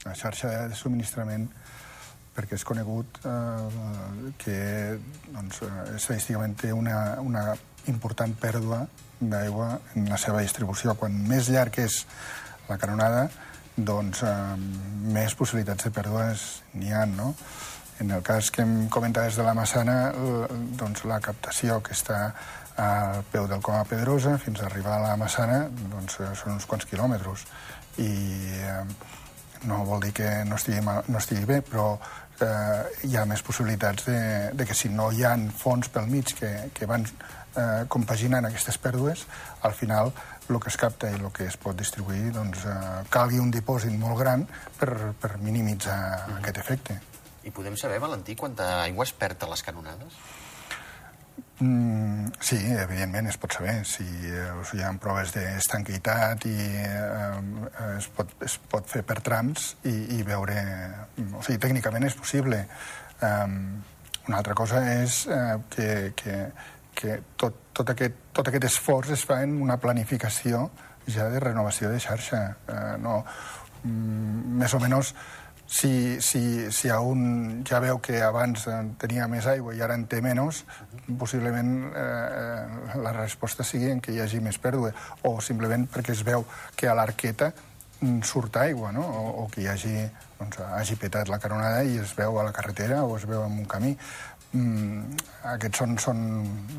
La 0.06 0.16
xarxa 0.16 0.52
de 0.68 0.76
subministrament 0.76 1.48
perquè 2.36 2.56
és 2.56 2.64
conegut 2.64 3.20
eh, 3.28 4.34
que 4.40 4.58
doncs, 5.32 5.62
eh, 5.68 5.96
estadísticament 5.98 6.56
té 6.64 6.72
una, 6.74 7.20
una 7.20 7.52
important 7.92 8.34
pèrdua 8.40 8.86
d'aigua 9.20 9.74
en 9.96 10.08
la 10.10 10.18
seva 10.18 10.42
distribució. 10.42 10.96
Quan 10.96 11.16
més 11.28 11.50
llarg 11.52 11.80
és 11.84 12.06
la 12.70 12.80
canonada, 12.82 13.28
doncs 13.78 14.24
eh, 14.28 14.34
més 15.16 15.36
possibilitats 15.38 15.88
de 15.88 15.94
pèrdues 15.96 16.48
n'hi 16.76 16.92
ha, 16.94 17.06
no? 17.06 17.34
En 18.02 18.10
el 18.12 18.24
cas 18.26 18.50
que 18.50 18.64
em 18.66 18.90
comentaves 18.90 19.38
de 19.38 19.44
la 19.46 19.54
Massana, 19.54 20.12
doncs 20.80 21.04
la 21.06 21.20
captació 21.22 21.78
que 21.86 21.94
està 21.94 22.32
al 22.82 23.24
peu 23.32 23.48
del 23.48 23.62
Coma 23.62 23.84
Pedrosa 23.86 24.38
fins 24.42 24.62
a 24.62 24.66
arribar 24.66 24.96
a 24.98 25.04
la 25.04 25.18
Massana 25.20 25.68
doncs, 25.70 26.20
eh, 26.20 26.32
són 26.40 26.58
uns 26.58 26.66
quants 26.66 26.88
quilòmetres. 26.90 27.46
I 28.02 28.12
eh, 28.58 28.84
no 29.70 29.84
vol 29.86 30.02
dir 30.02 30.14
que 30.14 30.30
no 30.46 30.56
estigui, 30.56 30.82
mal, 30.82 31.04
no 31.08 31.20
estigui 31.20 31.46
bé, 31.46 31.62
però 31.62 32.00
eh, 32.42 32.82
hi 33.08 33.18
ha 33.18 33.26
més 33.30 33.44
possibilitats 33.46 34.08
de, 34.08 34.20
de 34.58 34.66
que 34.66 34.78
si 34.78 34.90
no 34.90 35.12
hi 35.12 35.24
ha 35.24 35.36
fons 35.58 35.90
pel 35.94 36.10
mig 36.12 36.34
que, 36.38 36.52
que 36.74 36.90
van 36.90 37.06
eh, 37.06 37.86
compaginant 37.88 38.48
aquestes 38.50 38.78
pèrdues, 38.82 39.26
al 39.62 39.74
final 39.78 40.14
el 40.52 40.60
que 40.60 40.68
es 40.68 40.78
capta 40.78 41.08
i 41.08 41.16
el 41.16 41.30
que 41.32 41.46
es 41.48 41.56
pot 41.62 41.78
distribuir 41.78 42.34
doncs, 42.36 42.66
eh, 42.68 43.06
calgui 43.14 43.40
un 43.40 43.52
dipòsit 43.54 43.94
molt 44.00 44.20
gran 44.20 44.44
per, 44.80 45.14
per 45.22 45.38
minimitzar 45.40 45.98
mm 45.98 46.34
-hmm. 46.34 46.38
aquest 46.40 46.58
efecte. 46.58 47.02
I 47.44 47.52
podem 47.52 47.78
saber, 47.78 48.00
Valentí, 48.00 48.36
quanta 48.36 48.84
aigua 48.84 49.04
es 49.04 49.14
perd 49.14 49.44
a 49.44 49.48
les 49.50 49.64
canonades? 49.64 50.14
Mm, 51.62 52.32
sí, 52.42 52.58
evidentment 52.58 53.28
es 53.30 53.38
pot 53.38 53.54
saber. 53.54 53.84
Si 53.86 54.04
eh, 54.26 54.50
hi 54.74 54.82
ha 54.82 54.90
proves 55.02 55.30
d'estanquitat 55.36 56.48
i 56.50 56.56
eh, 56.58 57.98
es, 58.00 58.08
pot, 58.16 58.34
es 58.42 58.58
pot 58.72 58.88
fer 58.90 59.04
per 59.06 59.20
trams 59.22 59.76
i, 59.86 59.94
i 60.18 60.24
veure... 60.26 60.58
O 61.38 61.44
sigui, 61.46 61.60
tècnicament 61.62 62.08
és 62.08 62.18
possible. 62.18 62.64
Um, 63.22 63.60
una 64.26 64.40
altra 64.40 64.56
cosa 64.58 64.82
és 64.90 65.26
eh, 65.30 65.60
que, 65.76 65.90
que, 66.18 66.40
que 66.98 67.20
tot, 67.38 67.60
tot, 67.78 67.94
aquest, 67.94 68.18
tot 68.34 68.50
aquest 68.50 68.66
esforç 68.72 69.14
es 69.14 69.26
fa 69.30 69.44
en 69.46 69.60
una 69.62 69.78
planificació 69.82 70.66
ja 71.06 71.30
de 71.30 71.44
renovació 71.46 71.94
de 71.94 72.02
xarxa. 72.02 72.42
Eh, 72.74 72.96
no, 73.06 73.20
mm, 73.84 74.58
més 74.64 74.74
o 74.74 74.82
menys 74.82 75.14
si, 75.72 76.20
si, 76.22 76.70
si 76.72 76.90
a 76.90 77.00
un 77.00 77.64
ja 77.64 77.80
veu 77.80 78.02
que 78.04 78.20
abans 78.20 78.66
eh, 78.68 78.78
tenia 79.00 79.24
més 79.32 79.46
aigua 79.48 79.72
i 79.72 79.80
ara 79.80 79.96
en 79.96 80.04
té 80.12 80.20
menys, 80.22 80.66
possiblement 81.18 81.70
eh, 81.96 82.98
la 83.00 83.14
resposta 83.16 83.64
sigui 83.64 83.88
en 83.94 84.02
que 84.04 84.12
hi 84.12 84.20
hagi 84.20 84.42
més 84.44 84.60
pèrdua, 84.60 84.92
o 85.24 85.38
simplement 85.40 85.88
perquè 85.88 86.12
es 86.12 86.26
veu 86.28 86.44
que 86.76 86.90
a 86.92 86.96
l'arqueta 87.00 87.54
mm, 88.02 88.20
surt 88.28 88.60
aigua, 88.60 88.92
no? 88.92 89.06
o, 89.06 89.46
o 89.46 89.48
que 89.54 89.64
hi 89.64 89.70
hagi, 89.72 89.96
doncs, 90.42 90.60
hagi 90.82 91.00
petat 91.00 91.32
la 91.32 91.40
caronada 91.40 91.86
i 91.88 91.96
es 92.04 92.12
veu 92.20 92.36
a 92.42 92.44
la 92.50 92.52
carretera 92.52 93.06
o 93.06 93.16
es 93.16 93.24
veu 93.32 93.46
en 93.46 93.56
un 93.64 93.72
camí. 93.72 93.94
Mm, 94.52 95.16
aquests 95.54 95.80
són, 95.86 95.96
són 96.04 96.28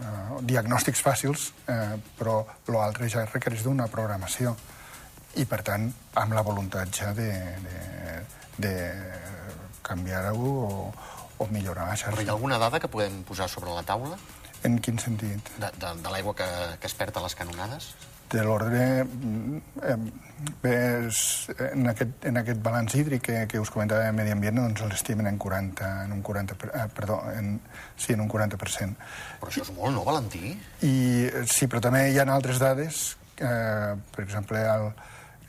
eh, 0.04 0.44
diagnòstics 0.52 1.00
fàcils, 1.00 1.48
eh, 1.64 1.96
però 2.20 2.42
l'altre 2.68 3.08
ja 3.08 3.24
requereix 3.24 3.64
d'una 3.64 3.88
programació 3.88 4.52
i, 5.40 5.48
per 5.48 5.62
tant, 5.64 5.88
amb 6.20 6.36
la 6.36 6.44
voluntat 6.44 6.92
ja 6.92 7.16
de, 7.16 7.32
de, 7.64 7.80
de 8.58 8.74
canviar-ho 9.82 10.36
o, 10.36 10.94
o 11.38 11.46
millorar 11.50 11.88
la 11.88 11.96
Però 12.10 12.22
hi 12.22 12.28
ha 12.28 12.32
alguna 12.36 12.58
dada 12.58 12.80
que 12.80 12.88
podem 12.88 13.22
posar 13.24 13.48
sobre 13.48 13.70
la 13.74 13.82
taula 13.82 14.16
En 14.62 14.78
quin 14.78 14.98
sentit? 14.98 15.48
de, 15.58 15.70
de, 15.78 15.94
de 16.02 16.10
l'aigua 16.12 16.34
que, 16.38 16.46
que 16.78 16.86
es 16.86 16.94
perd 16.94 17.16
a 17.18 17.22
les 17.24 17.34
canonades? 17.34 17.94
De 18.32 18.40
l'ordre... 18.46 19.04
eh, 19.82 19.96
en, 21.72 21.88
aquest, 21.90 22.24
en 22.24 22.36
aquest 22.40 22.60
balanç 22.64 22.94
hídric 22.96 23.22
que, 23.26 23.40
que 23.50 23.60
us 23.60 23.70
comentava 23.70 24.06
de 24.06 24.12
Medi 24.16 24.32
Ambient, 24.32 24.56
doncs 24.62 24.80
l'estimen 24.88 25.26
en 25.28 25.38
40, 25.38 25.90
en 26.06 26.12
un 26.16 26.22
40, 26.24 26.54
per- 26.58 26.70
eh, 26.74 26.86
perdó, 26.94 27.18
en, 27.36 27.58
sí, 27.96 28.14
en 28.14 28.22
un 28.24 28.30
40%. 28.30 28.96
Però 29.42 29.50
això 29.50 29.62
és 29.66 29.72
molt, 29.76 29.92
no, 29.94 30.04
Valentí? 30.06 30.54
I 30.86 30.94
sí, 31.50 31.66
però 31.68 31.82
també 31.84 32.06
hi 32.12 32.18
ha 32.22 32.26
altres 32.32 32.58
dades, 32.62 33.02
eh, 33.36 33.92
per 34.14 34.24
exemple, 34.24 34.62
el, 34.62 34.88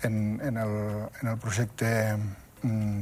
en, 0.09 0.17
en, 0.43 0.57
el, 0.65 0.75
en 1.21 1.31
el 1.33 1.37
projecte 1.39 1.93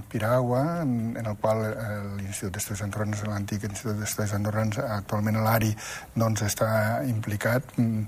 Piragua, 0.09 0.81
en, 0.81 1.15
en 1.17 1.25
el 1.25 1.35
qual 1.37 1.61
eh, 1.69 1.89
l'Institut 2.17 2.55
d'Estudis 2.55 2.81
Andorrans, 2.85 3.23
l'antic 3.29 3.67
Institut 3.67 3.99
d'Estudis 3.99 4.33
Andorrans, 4.33 4.79
actualment 4.81 5.37
l'ARI, 5.45 5.69
doncs 6.15 6.45
està 6.47 6.69
implicat. 7.07 7.75
Mm, 7.77 8.07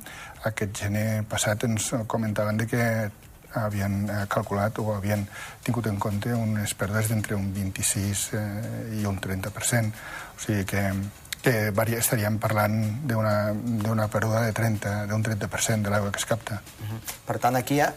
Aquest 0.49 0.75
gener 0.75 1.23
passat 1.29 1.63
ens 1.63 1.93
comentaven 2.11 2.57
de 2.59 2.65
que 2.67 2.87
havien 3.61 4.09
eh, 4.09 4.23
calculat 4.29 4.79
o 4.81 4.89
havien 4.95 5.23
tingut 5.63 5.87
en 5.87 5.99
compte 6.01 6.33
unes 6.35 6.73
pèrdues 6.75 7.11
d'entre 7.11 7.37
un 7.37 7.51
26 7.53 8.23
eh, 8.33 8.41
i 8.99 9.05
un 9.07 9.19
30%. 9.21 9.93
O 10.33 10.41
sigui 10.41 10.65
que, 10.67 10.83
que 11.43 11.71
varia, 11.75 11.99
estaríem 11.99 12.37
parlant 12.39 12.77
d'una 13.03 14.07
pèrdua 14.11 14.45
de 14.45 14.53
30, 14.55 14.93
d'un 15.11 15.23
30% 15.25 15.83
de 15.83 15.91
l'aigua 15.91 16.11
que 16.15 16.21
es 16.21 16.27
capta. 16.27 16.61
Per 17.27 17.35
tant, 17.43 17.57
aquí 17.59 17.81
eh, 17.83 17.89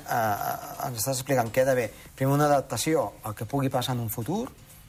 ens 0.89 0.99
estàs 0.99 1.21
explicant 1.21 1.53
que 1.53 1.63
hi 1.63 1.65
ha 1.65 1.69
d'haver 1.71 1.87
primer 2.19 2.35
una 2.35 2.49
adaptació 2.51 3.07
al 3.23 3.37
que 3.39 3.47
pugui 3.47 3.71
passar 3.71 3.95
en 3.95 4.03
un 4.03 4.11
futur, 4.11 4.49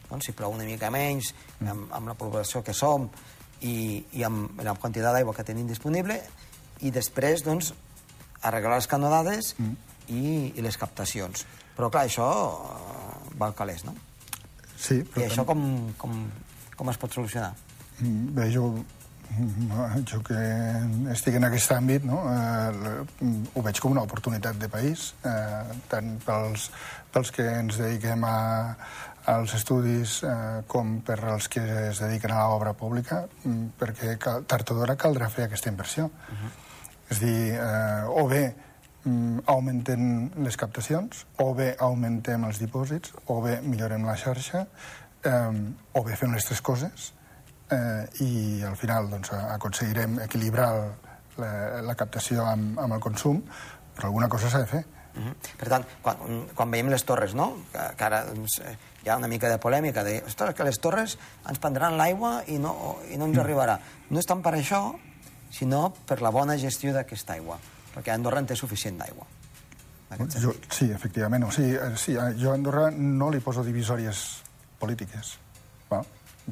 doncs, 0.09 0.25
si 0.25 0.33
plou 0.33 0.55
una 0.55 0.65
mica 0.65 0.89
menys, 0.93 1.33
amb, 1.61 1.85
amb 1.93 2.09
la 2.09 2.17
població 2.17 2.63
que 2.65 2.73
som 2.73 3.05
i, 3.61 4.01
i 4.17 4.25
amb 4.25 4.57
la 4.65 4.73
quantitat 4.81 5.13
d'aigua 5.13 5.35
que 5.37 5.45
tenim 5.45 5.69
disponible, 5.69 6.17
i 6.81 6.93
després, 6.93 7.45
doncs, 7.45 7.75
arreglar 8.41 8.79
les 8.79 8.89
canonades 8.89 9.53
mm. 9.59 9.77
i, 10.09 10.25
i 10.57 10.65
les 10.65 10.81
captacions. 10.81 11.45
Però, 11.77 11.91
clar, 11.93 12.07
això 12.09 12.25
eh, 12.25 13.37
val 13.37 13.53
calés, 13.53 13.85
no? 13.85 13.93
Sí, 14.77 15.03
I 15.17 15.29
això 15.29 15.45
com, 15.45 15.61
com, 16.01 16.19
com 16.77 16.89
es 16.89 16.97
pot 17.01 17.13
solucionar? 17.13 17.53
Bé, 17.99 18.51
jo 18.53 18.69
Mm, 19.27 20.05
Jo 20.07 20.21
que 20.23 20.37
estic 21.11 21.35
en 21.37 21.45
aquest 21.47 21.71
àmbit, 21.75 22.05
no? 22.07 22.21
eh, 22.31 23.27
ho 23.53 23.63
veig 23.65 23.79
com 23.83 23.91
una 23.91 24.05
oportunitat 24.07 24.57
de 24.61 24.69
país, 24.71 25.11
eh, 25.27 25.75
tant 25.91 26.15
pels, 26.25 26.69
pels 27.11 27.31
que 27.35 27.43
ens 27.59 27.79
dediquem 27.81 28.23
a, 28.23 28.37
als 29.33 29.57
estudis 29.57 30.21
eh, 30.23 30.61
com 30.71 31.01
per 31.05 31.19
als 31.33 31.49
que 31.51 31.63
es 31.89 31.99
dediquen 32.03 32.31
a 32.33 32.45
l'obra 32.47 32.73
pública, 32.77 33.25
mm, 33.43 33.75
perquè 33.79 34.15
cal, 34.23 34.47
tard 34.47 34.71
o 34.71 34.79
d'hora 34.79 34.95
caldrà 34.95 35.27
fer 35.33 35.47
aquesta 35.47 35.69
inversió. 35.69 36.05
Uh 36.05 36.37
-huh. 36.37 36.51
És 37.09 37.19
dir, 37.19 37.53
eh, 37.53 38.03
o 38.07 38.27
bé 38.27 38.55
mm, 39.03 39.39
augmentem 39.45 40.31
les 40.37 40.55
captacions, 40.55 41.25
o 41.37 41.53
bé 41.53 41.75
augmentem 41.79 42.43
els 42.43 42.59
dipòsits, 42.59 43.13
o 43.25 43.41
bé 43.41 43.61
millorem 43.61 44.05
la 44.05 44.15
xarxa, 44.15 44.67
eh, 45.23 45.73
o 45.93 46.03
bé 46.03 46.15
fem 46.15 46.33
les 46.33 46.45
tres 46.45 46.61
coses, 46.61 47.13
eh, 47.71 48.23
i 48.23 48.63
al 48.63 48.75
final 48.77 49.09
doncs, 49.09 49.31
aconseguirem 49.55 50.19
equilibrar 50.25 50.69
el, 50.75 50.85
la, 51.41 51.51
la 51.85 51.95
captació 51.95 52.45
amb, 52.45 52.77
amb 52.79 52.97
el 52.97 53.03
consum, 53.03 53.41
però 53.95 54.11
alguna 54.11 54.29
cosa 54.29 54.51
s'ha 54.51 54.63
de 54.63 54.69
fer. 54.71 54.83
Uh 55.17 55.23
-huh. 55.23 55.33
Per 55.57 55.67
tant, 55.69 55.85
quan, 56.01 56.17
quan 56.53 56.71
veiem 56.71 56.89
les 56.89 57.03
torres, 57.03 57.33
no? 57.33 57.57
que, 57.71 57.95
que 57.97 58.03
ara 58.03 58.25
doncs, 58.25 58.59
eh, 58.59 58.77
hi 59.03 59.09
ha 59.09 59.17
una 59.17 59.27
mica 59.27 59.49
de 59.49 59.57
polèmica 59.57 60.03
de 60.03 60.23
ostres, 60.25 60.55
que 60.55 60.63
les 60.63 60.79
torres 60.79 61.17
ens 61.49 61.59
prendran 61.59 61.97
l'aigua 61.97 62.43
i 62.47 62.59
no, 62.59 62.99
i 63.09 63.17
no 63.17 63.25
ens 63.25 63.37
mm. 63.37 63.39
arribarà. 63.39 63.79
No 64.09 64.19
és 64.19 64.25
tant 64.25 64.41
per 64.41 64.53
això, 64.53 64.95
sinó 65.49 65.93
per 66.05 66.21
la 66.21 66.29
bona 66.29 66.57
gestió 66.57 66.93
d'aquesta 66.93 67.33
aigua, 67.33 67.57
perquè 67.95 68.13
Andorra 68.13 68.39
en 68.39 68.45
té 68.45 68.55
suficient 68.55 68.97
d'aigua. 68.97 69.25
Jo, 70.39 70.53
sí, 70.71 70.91
efectivament. 70.91 71.43
O 71.43 71.51
sigui, 71.51 71.75
eh, 71.75 71.97
sí, 71.97 72.15
jo 72.39 72.51
a 72.51 72.53
Andorra 72.53 72.91
no 72.91 73.29
li 73.29 73.39
poso 73.39 73.63
divisòries 73.63 74.43
polítiques. 74.79 75.37
Va? 75.91 76.03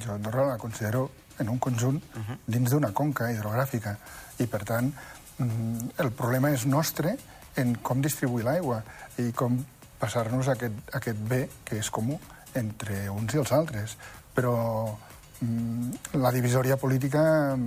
Jo 0.01 0.13
Andorra 0.13 0.45
la 0.45 0.57
considero 0.57 1.09
en 1.39 1.49
un 1.49 1.59
conjunt 1.59 2.01
uh 2.15 2.21
-huh. 2.21 2.37
dins 2.45 2.69
d'una 2.69 2.91
conca 2.91 3.31
hidrogràfica. 3.31 3.97
I, 4.37 4.47
per 4.47 4.63
tant, 4.63 4.93
mm, 5.37 5.89
el 5.97 6.11
problema 6.11 6.51
és 6.51 6.65
nostre 6.65 7.17
en 7.55 7.75
com 7.81 8.01
distribuir 8.01 8.45
l'aigua 8.45 8.83
i 9.17 9.31
com 9.31 9.65
passar-nos 9.99 10.47
aquest, 10.47 10.73
aquest 10.93 11.17
bé 11.17 11.49
que 11.63 11.77
és 11.77 11.89
comú 11.89 12.19
entre 12.53 13.09
uns 13.09 13.33
i 13.33 13.37
els 13.37 13.51
altres. 13.51 13.97
Però 14.35 14.97
mm, 15.39 15.91
la 16.13 16.31
divisòria 16.31 16.77
política, 16.77 17.57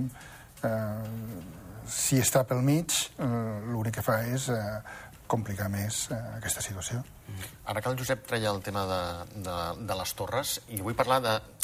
eh, 0.63 0.69
si 1.87 2.19
està 2.19 2.43
pel 2.43 2.61
mig, 2.61 2.91
eh, 3.17 3.25
l'únic 3.65 3.95
que 3.95 4.01
fa 4.01 4.21
és 4.25 4.49
eh, 4.49 4.81
complicar 5.27 5.69
més 5.69 6.07
eh, 6.11 6.17
aquesta 6.37 6.61
situació. 6.61 7.03
Ara 7.69 7.81
que 7.81 7.89
el 7.89 7.97
Josep 7.99 8.25
treia 8.25 8.49
el 8.49 8.61
tema 8.65 8.85
de, 8.89 9.01
de, 9.45 9.57
de 9.85 9.95
les 9.95 10.13
torres, 10.17 10.61
i 10.73 10.81
vull 10.81 10.97
parlar 10.97 11.19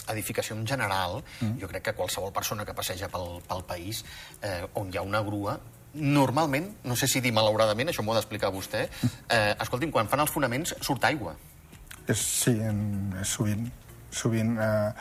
d'edificació 0.07 0.57
en 0.57 0.65
general, 0.67 1.21
mm. 1.39 1.57
jo 1.61 1.69
crec 1.71 1.89
que 1.89 1.95
qualsevol 1.97 2.33
persona 2.33 2.65
que 2.65 2.75
passeja 2.77 3.09
pel, 3.11 3.41
pel 3.47 3.65
país, 3.67 4.03
eh, 4.41 4.61
on 4.81 4.93
hi 4.93 4.99
ha 4.99 5.05
una 5.05 5.21
grua, 5.25 5.57
normalment, 5.95 6.69
no 6.83 6.95
sé 6.99 7.07
si 7.07 7.21
dir 7.23 7.31
malauradament, 7.33 7.89
això 7.89 8.03
m'ho 8.03 8.13
ha 8.13 8.19
d'explicar 8.19 8.51
vostè, 8.51 8.87
eh, 9.29 9.55
escolti'm, 9.63 9.91
quan 9.91 10.11
fan 10.11 10.25
els 10.25 10.31
fonaments 10.31 10.75
surt 10.81 11.07
aigua. 11.07 11.35
És, 12.07 12.19
sí, 12.19 12.57
en, 12.61 13.15
sovint. 13.23 13.69
Sovint, 14.15 14.57
eh, 14.59 14.91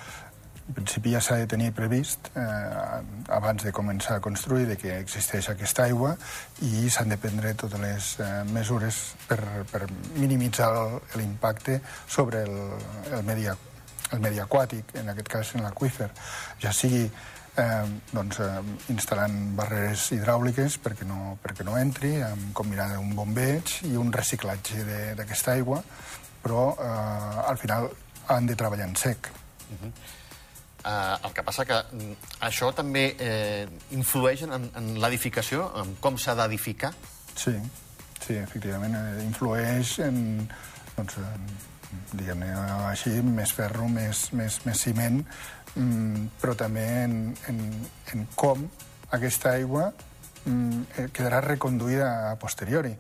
en 0.65 0.77
principi 0.79 1.13
ja 1.13 1.21
s'ha 1.21 1.37
de 1.43 1.49
tenir 1.51 1.73
previst 1.77 2.31
eh, 2.41 3.01
abans 3.37 3.67
de 3.67 3.73
començar 3.77 4.17
a 4.17 4.23
construir 4.25 4.65
de 4.71 4.79
que 4.81 4.95
existeix 4.97 5.51
aquesta 5.53 5.85
aigua 5.85 6.15
i 6.65 6.89
s'han 6.89 7.13
de 7.13 7.19
prendre 7.21 7.53
totes 7.61 7.83
les 7.83 8.09
eh, 8.25 8.31
mesures 8.49 9.03
per, 9.29 9.41
per 9.71 9.85
minimitzar 10.17 10.71
l'impacte 11.19 11.81
sobre 12.09 12.47
el, 12.49 12.57
el, 13.11 13.23
medi, 13.29 13.51
el 14.15 14.23
medi 14.25 14.41
aquàtic, 14.43 14.95
en 15.01 15.13
aquest 15.13 15.31
cas 15.37 15.55
en 15.59 15.67
l'aqüífer, 15.67 16.11
ja 16.63 16.73
sigui 16.73 17.05
eh, 17.05 17.85
doncs, 18.13 18.41
eh, 18.41 18.63
instal·lant 18.95 19.39
barreres 19.59 20.09
hidràuliques 20.17 20.79
perquè 20.83 21.07
no, 21.09 21.37
perquè 21.43 21.67
no 21.67 21.77
entri, 21.81 22.17
amb 22.23 22.53
combinada 22.57 22.99
un 23.03 23.15
bombeig 23.19 23.81
i 23.91 23.95
un 24.01 24.13
reciclatge 24.15 24.85
d'aquesta 25.19 25.55
aigua, 25.55 25.83
però 26.43 26.67
eh, 26.75 27.49
al 27.51 27.61
final 27.61 27.89
han 28.33 28.47
de 28.47 28.57
treballar 28.57 28.89
en 28.89 28.97
sec. 28.97 29.31
Uh 29.71 29.77
-huh. 29.81 29.93
Uh, 30.85 31.17
el 31.25 31.33
que 31.33 31.43
passa 31.43 31.65
que 31.65 31.77
mm, 31.81 32.17
això 32.45 32.67
també 32.77 33.17
eh, 33.19 33.67
influeix 33.97 34.43
en, 34.43 34.67
en 34.77 34.91
l'edificació, 35.01 35.71
en 35.81 35.95
com 35.97 36.19
s'ha 36.21 36.35
d'edificar. 36.35 36.91
Sí, 37.35 37.55
sí, 38.21 38.35
efectivament, 38.35 38.93
eh, 38.95 39.25
influeix 39.25 39.99
en, 40.05 40.19
doncs, 40.97 41.17
en, 41.17 41.47
diguem-ne 42.13 42.51
així, 42.91 43.13
més 43.23 43.53
ferro, 43.57 43.89
més, 43.89 44.27
més, 44.37 44.61
més 44.67 44.81
ciment, 44.87 45.21
mm, 45.75 46.27
però 46.41 46.57
també 46.59 46.87
en, 47.05 47.19
en, 47.51 47.61
en 48.15 48.27
com 48.35 48.67
aquesta 49.15 49.55
aigua 49.55 49.91
mm, 50.45 51.11
quedarà 51.15 51.43
reconduïda 51.45 52.11
a 52.31 52.35
posteriori 52.41 52.95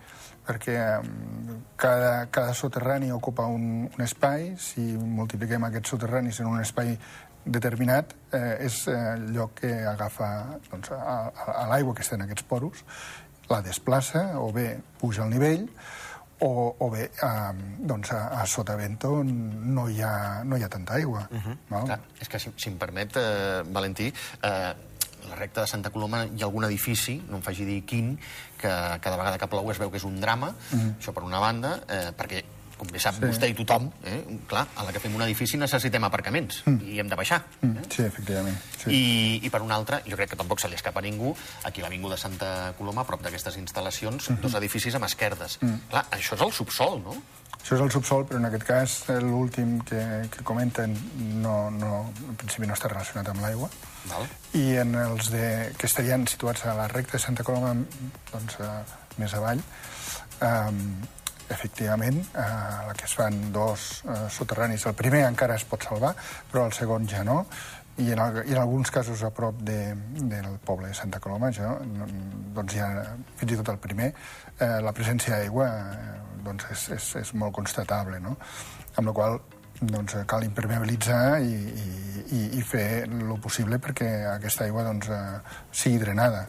perquè 0.44 0.76
mm, 1.00 1.60
cada, 1.80 2.26
cada 2.30 2.54
soterrani 2.54 3.12
ocupa 3.12 3.46
un, 3.48 3.86
un 3.88 4.04
espai, 4.04 4.54
si 4.60 4.92
multipliquem 4.96 5.64
aquests 5.68 5.94
soterranis 5.96 6.40
en 6.40 6.50
un 6.52 6.60
espai 6.60 6.96
determinat 7.44 8.14
eh, 8.32 8.64
és 8.64 8.86
eh, 8.88 8.96
el 9.14 9.28
lloc 9.34 9.58
que 9.60 9.72
agafa 9.88 10.30
doncs, 10.70 10.92
a, 10.96 11.18
a, 11.28 11.52
a 11.64 11.68
l'aigua 11.72 11.94
que 11.96 12.04
està 12.04 12.18
en 12.18 12.24
aquests 12.26 12.46
poros, 12.48 12.84
la 13.50 13.60
desplaça, 13.64 14.38
o 14.40 14.50
bé 14.52 14.78
puja 15.00 15.24
al 15.24 15.32
nivell, 15.32 15.66
o, 16.44 16.76
o 16.78 16.90
bé 16.92 17.08
a, 17.24 17.52
doncs 17.78 18.12
a, 18.12 18.26
a 18.40 18.46
sotavento 18.46 19.22
no 19.24 19.86
hi 19.88 20.02
ha, 20.04 20.44
no 20.44 20.58
hi 20.58 20.64
ha 20.64 20.68
tanta 20.68 20.98
aigua. 21.00 21.26
Uh 21.30 21.40
-huh. 21.40 21.56
val? 21.68 21.86
Clar, 21.88 22.00
és 22.20 22.28
que, 22.28 22.38
si, 22.38 22.52
si 22.56 22.68
em 22.68 22.76
permet, 22.76 23.16
eh, 23.16 23.62
Valentí, 23.66 24.12
eh, 24.42 24.74
la 25.28 25.36
recta 25.36 25.62
de 25.62 25.66
Santa 25.66 25.90
Coloma 25.90 26.24
hi 26.24 26.42
ha 26.42 26.44
algun 26.44 26.64
edifici, 26.64 27.22
no 27.28 27.36
em 27.36 27.42
faci 27.42 27.64
dir 27.64 27.84
quin, 27.84 28.18
que 28.60 28.68
cada 29.00 29.16
vegada 29.16 29.38
que 29.38 29.48
plou 29.48 29.70
es 29.70 29.78
veu 29.78 29.90
que 29.90 29.96
és 29.96 30.04
un 30.04 30.20
drama, 30.20 30.48
uh 30.48 30.78
-huh. 30.78 30.98
això 30.98 31.12
per 31.12 31.22
una 31.22 31.38
banda, 31.38 31.80
eh, 31.88 32.12
perquè 32.16 32.44
com 32.78 32.90
bé 32.90 33.00
sap 33.02 33.18
sí. 33.18 33.24
vostè 33.26 33.50
i 33.50 33.54
tothom, 33.58 33.90
eh, 34.08 34.20
clar, 34.50 34.64
a 34.76 34.86
la 34.86 34.94
que 34.94 35.02
fem 35.02 35.14
un 35.14 35.22
edifici 35.26 35.60
necessitem 35.60 36.04
aparcaments 36.08 36.62
mm. 36.64 36.90
i 36.90 36.98
hem 37.02 37.10
de 37.10 37.18
baixar. 37.18 37.40
Mm. 37.60 37.86
Sí, 37.88 38.02
efectivament. 38.06 38.58
Sí. 38.80 38.90
I, 38.90 39.04
I 39.46 39.52
per 39.52 39.62
una 39.64 39.78
altra, 39.78 40.00
jo 40.08 40.18
crec 40.18 40.34
que 40.34 40.40
tampoc 40.40 40.62
se 40.62 40.70
li 40.70 40.78
escapa 40.78 41.02
a 41.02 41.06
ningú, 41.06 41.34
aquí 41.64 41.82
a 41.82 41.86
l'Avinguda 41.86 42.18
Santa 42.20 42.74
Coloma, 42.78 43.04
a 43.04 43.08
prop 43.08 43.22
d'aquestes 43.22 43.58
instal·lacions, 43.62 44.28
mm 44.28 44.36
-hmm. 44.36 44.42
dos 44.42 44.54
edificis 44.54 44.94
amb 44.94 45.04
esquerdes. 45.04 45.58
Mm. 45.60 45.88
Clar, 45.90 46.04
això 46.10 46.34
és 46.34 46.42
el 46.42 46.52
subsol, 46.52 47.02
no? 47.02 47.16
Això 47.64 47.78
és 47.78 47.80
el 47.80 47.90
subsol, 47.90 48.26
però 48.28 48.36
en 48.36 48.44
aquest 48.44 48.64
cas 48.68 48.94
l'últim 49.24 49.78
que, 49.88 50.28
que 50.28 50.42
comenten 50.44 50.92
no, 51.40 51.70
no, 51.70 52.12
en 52.28 52.36
principi 52.36 52.66
no 52.66 52.74
està 52.74 52.88
relacionat 52.88 53.30
amb 53.32 53.40
l'aigua. 53.40 53.70
I 54.52 54.76
en 54.82 54.94
els 55.00 55.30
de, 55.32 55.72
que 55.78 55.88
estarien 55.88 56.26
situats 56.28 56.66
a 56.68 56.74
la 56.76 56.88
recta 56.92 57.16
de 57.16 57.22
Santa 57.24 57.46
Coloma, 57.46 57.72
doncs, 58.32 58.58
uh, 58.60 58.82
més 59.16 59.32
avall, 59.38 59.62
um, 60.44 60.82
efectivament, 61.50 62.20
eh, 62.34 62.48
la 62.86 62.94
que 62.96 63.04
es 63.04 63.14
fan 63.14 63.52
dos 63.52 64.02
eh, 64.04 64.28
soterranis. 64.30 64.86
El 64.86 64.94
primer 64.98 65.24
encara 65.28 65.56
es 65.58 65.64
pot 65.68 65.82
salvar, 65.84 66.14
però 66.50 66.66
el 66.68 66.76
segon 66.76 67.08
ja 67.08 67.24
no. 67.24 67.44
I 67.96 68.10
en, 68.10 68.18
el, 68.18 68.40
i 68.50 68.56
en 68.56 68.58
alguns 68.58 68.90
casos 68.90 69.22
a 69.22 69.30
prop 69.30 69.60
de, 69.62 69.94
del 70.18 70.58
poble 70.66 70.88
de 70.90 70.94
Santa 70.98 71.20
Coloma, 71.22 71.52
jo, 71.54 71.76
doncs 72.56 72.74
ja, 72.74 72.88
fins 73.38 73.54
i 73.54 73.58
tot 73.60 73.70
el 73.70 73.78
primer, 73.78 74.10
eh, 74.58 74.80
la 74.82 74.92
presència 74.96 75.38
d'aigua 75.38 75.68
eh, 75.70 76.16
doncs 76.44 76.66
és, 76.74 76.88
és, 76.96 77.10
és 77.22 77.34
molt 77.38 77.54
constatable, 77.54 78.18
no? 78.20 78.34
Amb 78.98 79.12
la 79.12 79.14
qual 79.14 79.38
doncs, 79.80 80.16
cal 80.30 80.44
impermeabilitzar 80.46 81.38
i, 81.42 81.54
i, 82.34 82.42
i 82.58 82.62
fer 82.66 83.04
el 83.06 83.34
possible 83.42 83.78
perquè 83.82 84.10
aquesta 84.34 84.66
aigua 84.66 84.84
doncs, 84.86 85.10
eh, 85.10 85.58
sigui 85.70 86.02
drenada. 86.02 86.44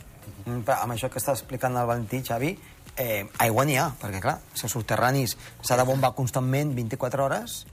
Mm, 0.45 0.61
però 0.65 0.83
amb 0.83 0.95
això 0.95 1.09
que 1.09 1.21
està 1.21 1.33
explicant 1.33 1.77
el 1.77 1.87
Valentí, 1.89 2.21
Xavi, 2.25 2.53
eh, 2.97 3.25
aigua 3.39 3.65
n'hi 3.65 3.77
ha, 3.77 3.89
perquè, 4.01 4.19
clar, 4.21 4.39
si 4.53 4.65
els 4.65 4.71
subterranis 4.73 5.37
s'ha 5.61 5.77
de 5.77 5.83
bombar 5.83 6.13
constantment 6.15 6.73
24 6.75 7.23
hores, 7.25 7.65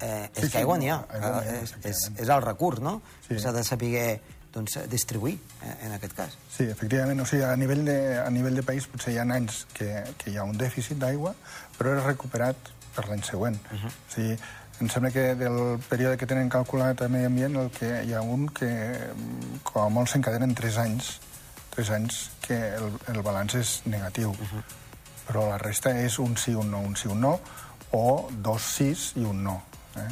eh, 0.00 0.28
és 0.34 0.34
Sí, 0.34 0.40
que 0.40 0.48
sí, 0.48 0.58
aigua 0.58 0.78
n'hi 0.78 0.90
ha. 0.90 1.04
aigua 1.08 1.38
ha, 1.38 1.44
Eh, 1.44 1.62
és, 1.62 1.74
és, 1.84 2.10
és 2.16 2.28
el 2.28 2.42
recurs, 2.42 2.80
no? 2.80 3.00
Sí. 3.28 3.38
S'ha 3.38 3.52
de 3.52 3.64
saber 3.64 4.20
doncs, 4.52 4.78
distribuir, 4.88 5.38
eh, 5.62 5.74
en 5.86 5.92
aquest 5.92 6.14
cas. 6.16 6.38
Sí, 6.56 6.64
efectivament. 6.64 7.20
O 7.20 7.26
sigui, 7.26 7.42
a 7.42 7.56
nivell 7.56 7.84
de, 7.84 8.18
a 8.18 8.30
nivell 8.30 8.54
de 8.54 8.62
país 8.62 8.86
potser 8.86 9.12
hi 9.14 9.18
ha 9.18 9.22
anys 9.22 9.66
que, 9.74 10.04
que 10.18 10.30
hi 10.30 10.36
ha 10.38 10.44
un 10.44 10.56
dèficit 10.58 10.98
d'aigua, 10.98 11.34
però 11.78 11.96
és 11.98 12.04
recuperat 12.04 12.56
per 12.94 13.08
l'any 13.08 13.22
següent. 13.22 13.58
Uh 13.70 13.76
-huh. 13.78 13.86
o 13.92 14.14
sigui, 14.14 14.38
em 14.80 14.88
sembla 14.88 15.10
que 15.10 15.34
del 15.34 15.78
període 15.88 16.16
que 16.16 16.26
tenen 16.26 16.48
calculat 16.48 17.02
a 17.02 17.08
Medi 17.08 17.24
Ambient 17.26 17.56
el 17.56 17.70
que 17.70 18.04
hi 18.04 18.14
ha 18.14 18.20
un 18.22 18.48
que 18.48 18.66
mm, 18.66 19.58
com 19.64 19.82
a 19.82 19.88
molt 19.88 20.08
s'encadenen 20.08 20.54
3 20.54 20.76
anys, 20.78 21.20
3 21.78 21.94
anys 21.94 22.18
que 22.42 22.58
el, 22.74 22.90
el 23.14 23.22
balanç 23.22 23.54
és 23.60 23.76
negatiu. 23.86 24.34
Uh 24.34 24.50
-huh. 24.50 24.62
Però 25.28 25.46
la 25.48 25.58
resta 25.58 25.94
és 25.94 26.18
un 26.18 26.36
sí, 26.36 26.54
un 26.54 26.70
no, 26.70 26.80
un 26.80 26.96
sí, 26.96 27.08
un 27.08 27.20
no, 27.20 27.38
o 27.92 28.28
dos 28.32 28.62
sís 28.62 29.12
i 29.16 29.24
un 29.24 29.42
no. 29.44 29.62
Eh? 29.96 30.08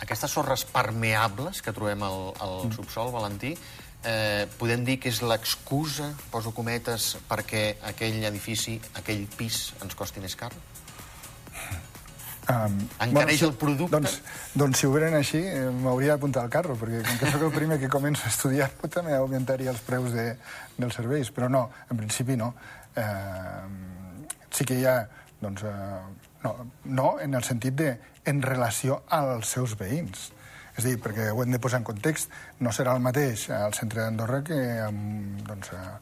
Aquestes 0.00 0.30
sorres 0.30 0.64
permeables 0.64 1.62
que 1.62 1.72
trobem 1.72 2.02
al, 2.02 2.32
al 2.40 2.72
subsol, 2.72 3.12
Valentí, 3.12 3.56
eh, 4.04 4.46
podem 4.58 4.84
dir 4.84 4.98
que 5.00 5.08
és 5.08 5.20
l'excusa, 5.22 6.14
poso 6.30 6.52
cometes, 6.52 7.16
perquè 7.28 7.76
aquell 7.82 8.24
edifici, 8.24 8.80
aquell 8.94 9.26
pis 9.36 9.72
ens 9.82 9.94
costi 9.94 10.20
més 10.20 10.36
car? 10.36 10.52
Um, 12.44 12.74
Encareix 13.00 13.38
si- 13.38 13.46
el 13.46 13.54
producte? 13.56 13.90
Doncs, 13.94 14.18
doncs 14.52 14.78
si 14.78 14.86
ho 14.86 14.92
veren 14.92 15.14
així, 15.16 15.38
eh, 15.40 15.70
m'hauria 15.72 16.12
d'apuntar 16.12 16.42
al 16.44 16.50
carro, 16.52 16.76
perquè 16.76 17.00
com 17.06 17.18
que 17.22 17.30
sóc 17.32 17.42
el 17.46 17.52
primer 17.54 17.78
que 17.80 17.88
comença 17.88 18.26
a 18.26 18.32
estudiar, 18.34 18.68
també 18.92 19.14
augmentaria 19.16 19.70
els 19.72 19.80
preus 19.80 20.12
de, 20.12 20.36
dels 20.76 20.94
serveis. 20.94 21.30
Però 21.32 21.48
no, 21.48 21.70
en 21.90 21.96
principi 21.96 22.36
no. 22.36 22.52
Eh, 22.96 23.64
sí 24.52 24.64
que 24.68 24.76
hi 24.78 24.84
ha, 24.84 24.98
doncs, 25.40 25.64
eh, 25.64 26.00
no, 26.44 26.54
no 26.84 27.18
en 27.20 27.34
el 27.34 27.44
sentit 27.44 27.74
de 27.80 27.94
en 28.28 28.42
relació 28.42 29.02
als 29.08 29.48
seus 29.56 29.76
veïns. 29.80 30.30
És 30.74 30.84
a 30.84 30.88
dir, 30.88 30.98
perquè 31.00 31.30
ho 31.30 31.42
hem 31.42 31.52
de 31.54 31.60
posar 31.62 31.78
en 31.80 31.84
context, 31.86 32.28
no 32.60 32.72
serà 32.74 32.96
el 32.96 33.00
mateix 33.00 33.48
al 33.54 33.72
centre 33.78 34.02
d'Andorra 34.02 34.42
que 34.44 34.56
en, 34.84 35.38
doncs, 35.46 35.70
a, 35.72 35.98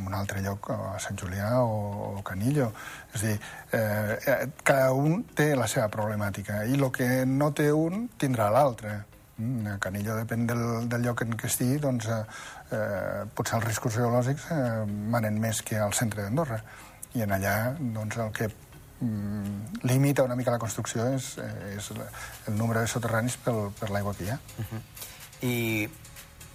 en 0.00 0.06
un 0.08 0.14
altre 0.16 0.40
lloc, 0.42 0.70
a 0.72 0.98
Sant 1.02 1.18
Julià 1.20 1.52
o, 1.60 2.16
o 2.18 2.22
Canillo. 2.26 2.70
És 3.14 3.22
a 3.22 3.26
dir, 3.26 3.36
eh, 3.76 4.16
eh, 4.32 4.38
cada 4.64 4.92
un 4.96 5.22
té 5.36 5.52
la 5.56 5.68
seva 5.68 5.88
problemàtica 5.92 6.64
i 6.66 6.78
el 6.78 6.86
que 6.94 7.24
no 7.26 7.52
té 7.56 7.70
un 7.72 8.08
tindrà 8.18 8.50
l'altre. 8.50 9.04
Mm, 9.36 9.74
A 9.74 9.76
Canillo, 9.82 10.16
depèn 10.16 10.46
del, 10.48 10.64
del 10.88 11.06
lloc 11.06 11.22
en 11.24 11.36
què 11.36 11.48
estigui, 11.48 11.78
doncs, 11.82 12.08
eh, 12.08 12.24
eh, 12.76 13.22
potser 13.34 13.58
els 13.60 13.68
riscos 13.68 13.94
geològics 13.96 14.50
eh, 14.56 14.64
manen 14.86 15.38
més 15.40 15.62
que 15.62 15.78
al 15.80 15.94
centre 15.96 16.24
d'Andorra. 16.24 16.60
I 17.14 17.24
en 17.26 17.32
allà, 17.36 17.54
doncs, 17.78 18.18
el 18.20 18.34
que 18.36 18.50
mm, 18.50 19.86
limita 19.88 20.26
una 20.26 20.36
mica 20.36 20.54
la 20.54 20.60
construcció 20.62 21.08
és, 21.14 21.32
eh, 21.38 21.76
és 21.76 21.92
el 21.96 22.56
nombre 22.56 22.80
de 22.80 22.90
soterranis 22.90 23.38
pel, 23.44 23.68
per 23.78 23.90
l'aigua 23.90 24.14
que 24.16 24.28
hi 24.28 24.34
ha. 24.34 24.38
I, 25.40 25.54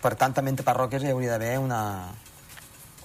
per 0.01 0.13
tant, 0.13 0.35
també 0.37 0.53
entre 0.53 0.65
parròquies 0.67 1.03
hi 1.03 1.09
hauria 1.09 1.33
d'haver 1.33 1.57
una, 1.57 1.81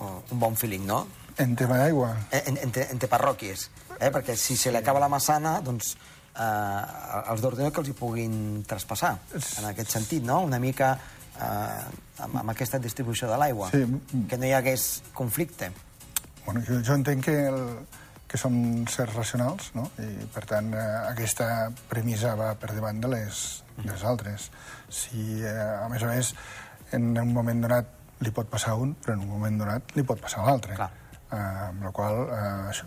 un 0.01 0.41
bon 0.41 0.57
feeling, 0.57 0.87
no? 0.89 1.05
En 1.41 1.55
tema 1.57 1.79
d'aigua, 1.81 2.15
En, 2.37 2.59
entre, 2.61 2.89
entre 2.93 3.09
parròquies. 3.09 3.69
Eh? 3.99 4.11
Perquè 4.13 4.37
si 4.37 4.57
se 4.57 4.73
li 4.73 4.81
acaba 4.81 5.01
la 5.01 5.09
massana, 5.13 5.59
doncs 5.65 5.95
eh, 6.35 7.31
els 7.31 7.41
d'Ordino 7.43 7.71
que 7.73 7.83
els 7.83 7.93
hi 7.93 7.97
puguin 7.97 8.35
traspassar, 8.69 9.15
en 9.35 9.71
aquest 9.71 9.97
sentit, 9.97 10.25
no? 10.27 10.41
Una 10.47 10.59
mica 10.63 10.93
eh, 10.97 11.85
amb, 12.25 12.41
amb 12.43 12.53
aquesta 12.53 12.81
distribució 12.83 13.31
de 13.31 13.39
l'aigua. 13.41 13.71
Sí. 13.75 13.85
Que 14.29 14.39
no 14.41 14.49
hi 14.49 14.55
hagués 14.57 14.91
conflicte. 15.17 15.71
Bueno, 16.45 16.63
jo, 16.67 16.81
jo 16.87 16.97
entenc 16.97 17.25
que, 17.29 17.37
el, 17.53 17.63
que 18.31 18.41
som 18.41 18.55
sers 18.91 19.15
racionals, 19.15 19.73
no? 19.77 19.89
I, 20.01 20.27
per 20.35 20.47
tant, 20.51 20.73
eh, 20.75 20.89
aquesta 21.11 21.71
premissa 21.91 22.35
va 22.39 22.55
per 22.61 22.73
davant 22.75 23.01
de 23.03 23.13
les, 23.17 23.45
de 23.79 23.89
les 23.93 24.05
altres. 24.05 24.51
Si, 24.89 25.41
eh, 25.45 25.55
a 25.55 25.89
més 25.93 26.05
a 26.05 26.13
més, 26.13 26.35
en 26.97 27.13
un 27.21 27.33
moment 27.37 27.69
donat 27.69 28.00
li 28.21 28.31
pot 28.31 28.49
passar 28.51 28.75
un, 28.77 28.95
però 28.95 29.15
en 29.15 29.21
un 29.25 29.29
moment 29.29 29.59
donat 29.59 29.95
li 29.97 30.03
pot 30.03 30.21
passar 30.21 30.45
l'altre. 30.47 30.77
Eh, 31.31 31.37
amb 31.37 31.83
la 31.85 31.91
qual 31.91 32.27
eh, 32.29 32.83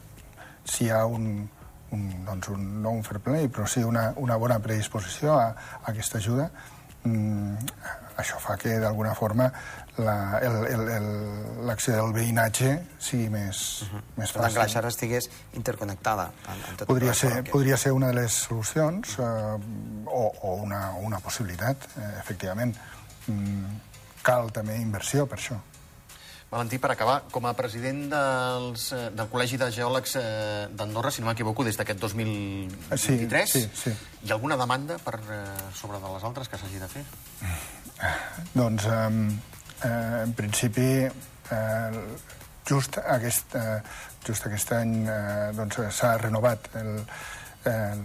si 0.65 0.85
hi 0.85 0.89
ha 0.91 1.05
un, 1.05 1.49
un, 1.91 2.25
doncs 2.25 2.47
un, 2.49 2.81
no 2.81 2.91
un 2.91 3.03
fair 3.03 3.19
play, 3.19 3.47
però 3.47 3.65
sí 3.67 3.83
una, 3.83 4.13
una 4.17 4.35
bona 4.37 4.59
predisposició 4.59 5.33
a, 5.39 5.47
a 5.81 5.89
aquesta 5.91 6.17
ajuda, 6.17 6.49
mm, 7.03 7.55
això 8.17 8.37
fa 8.39 8.55
que 8.57 8.75
d'alguna 8.79 9.15
forma 9.15 9.51
la- 9.97 10.39
l'acció 11.65 11.93
del 11.95 12.13
veïnatge 12.13 12.69
sigui 12.99 13.29
més, 13.29 13.81
uh 13.83 13.87
-huh. 13.87 14.01
més 14.17 14.31
Per 14.31 14.41
tant, 14.41 14.53
que 14.53 14.59
la 14.59 14.65
fàcil. 14.65 14.73
xarxa 14.73 14.87
estigués 14.87 15.29
interconnectada. 15.53 16.31
En, 16.47 16.53
en 16.53 16.77
totes 16.77 16.87
Podria 16.87 17.13
ser, 17.13 17.43
podria 17.51 17.77
ser 17.77 17.91
una 17.91 18.07
de 18.07 18.13
les 18.13 18.31
solucions 18.31 19.17
eh, 19.19 19.23
o, 20.05 20.33
o 20.41 20.53
una, 20.55 20.91
una 20.93 21.19
possibilitat, 21.19 21.77
eh, 21.97 22.19
efectivament. 22.19 22.75
Mm, 23.27 23.65
cal 24.23 24.49
també 24.55 24.79
inversió 24.81 25.27
per 25.27 25.37
això. 25.39 25.59
Valentí, 26.53 26.77
per 26.77 26.91
acabar, 26.93 27.23
com 27.33 27.47
a 27.49 27.55
president 27.57 28.03
dels, 28.11 28.83
eh, 28.93 29.07
del 29.17 29.25
Col·legi 29.31 29.57
de 29.57 29.71
Geòlegs 29.73 30.11
eh, 30.19 30.67
d'Andorra, 30.69 31.09
si 31.09 31.23
no 31.23 31.31
m'equivoco, 31.31 31.63
des 31.65 31.79
d'aquest 31.79 31.97
2023, 32.03 33.49
Sí, 33.49 33.63
sí, 33.63 33.69
sí. 33.87 33.93
hi 34.21 34.29
ha 34.29 34.35
alguna 34.37 34.57
demanda 34.59 34.99
per 35.01 35.15
eh, 35.17 35.39
sobre 35.73 35.97
de 35.97 36.11
les 36.13 36.23
altres 36.29 36.51
que 36.51 36.59
s'hagi 36.61 36.77
de 36.83 36.91
fer? 36.91 37.03
Doncs, 38.53 38.85
eh, 38.85 39.09
en 39.89 40.33
principi, 40.37 40.89
eh, 41.09 42.03
just, 42.69 43.01
aquest, 43.01 43.55
eh, 43.57 43.81
just 44.27 44.45
aquest 44.45 44.77
any 44.77 45.07
eh, 45.09 45.51
doncs, 45.57 45.81
s'ha 45.89 46.17
renovat 46.21 46.69
el, 46.79 46.99
el, 47.65 48.03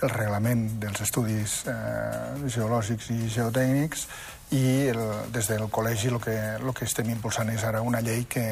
el 0.00 0.10
reglament 0.16 0.70
dels 0.80 1.04
estudis 1.04 1.60
eh, 1.68 2.48
geològics 2.48 3.12
i 3.12 3.28
geotècnics 3.28 4.08
i 4.52 4.88
el, 4.92 5.00
des 5.32 5.48
del 5.48 5.64
col·legi 5.72 6.10
el 6.12 6.20
que, 6.22 6.34
el 6.58 6.74
que 6.76 6.84
estem 6.84 7.08
impulsant 7.10 7.50
és 7.54 7.64
ara 7.64 7.80
una 7.82 8.02
llei 8.04 8.26
que, 8.28 8.44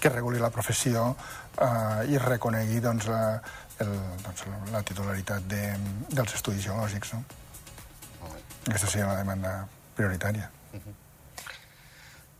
que 0.00 0.12
reguli 0.12 0.42
la 0.42 0.50
professió 0.50 1.06
eh, 1.12 2.10
i 2.10 2.18
reconegui 2.18 2.82
doncs, 2.84 3.06
la, 3.12 3.22
el, 3.84 3.94
doncs, 4.24 4.44
la 4.72 4.82
titularitat 4.82 5.46
de, 5.48 5.62
dels 6.10 6.36
estudis 6.40 6.66
geològics. 6.66 7.14
No? 7.14 7.24
Aquesta 8.66 8.90
seria 8.90 9.12
la 9.12 9.22
demanda 9.22 9.56
prioritària. 9.96 10.50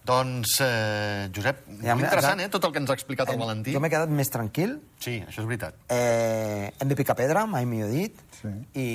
Doncs, 0.07 0.61
eh, 0.62 1.29
Josep, 1.35 1.64
Ja, 1.83 1.95
molt 1.97 2.07
interessant, 2.07 2.40
eh, 2.45 2.49
tot 2.53 2.64
el 2.69 2.73
que 2.75 2.79
ens 2.83 2.90
ha 2.92 2.95
explicat 2.95 3.31
el 3.33 3.40
Valentí. 3.40 3.73
Jo 3.75 3.81
m'he 3.83 3.90
quedat 3.90 4.12
més 4.12 4.31
tranquil. 4.31 4.77
Sí, 5.03 5.16
això 5.27 5.42
és 5.42 5.49
veritat. 5.49 5.79
Eh, 5.90 6.71
hem 6.79 6.92
de 6.92 6.99
picar 6.99 7.16
pedra, 7.19 7.42
mai 7.51 7.66
millor 7.66 7.90
dit. 7.90 8.21
Sí. 8.38 8.53
I, 8.79 8.88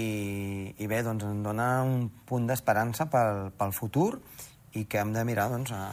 I 0.79 0.87
bé, 0.87 1.01
doncs 1.03 1.25
em 1.27 1.41
dona 1.43 1.67
un 1.83 2.07
punt 2.29 2.47
d'esperança 2.47 3.09
pel, 3.11 3.49
pel 3.57 3.75
futur 3.75 4.21
i 4.79 4.85
que 4.87 5.01
hem 5.01 5.11
de 5.11 5.25
mirar 5.27 5.49
doncs, 5.51 5.73
a, 5.75 5.83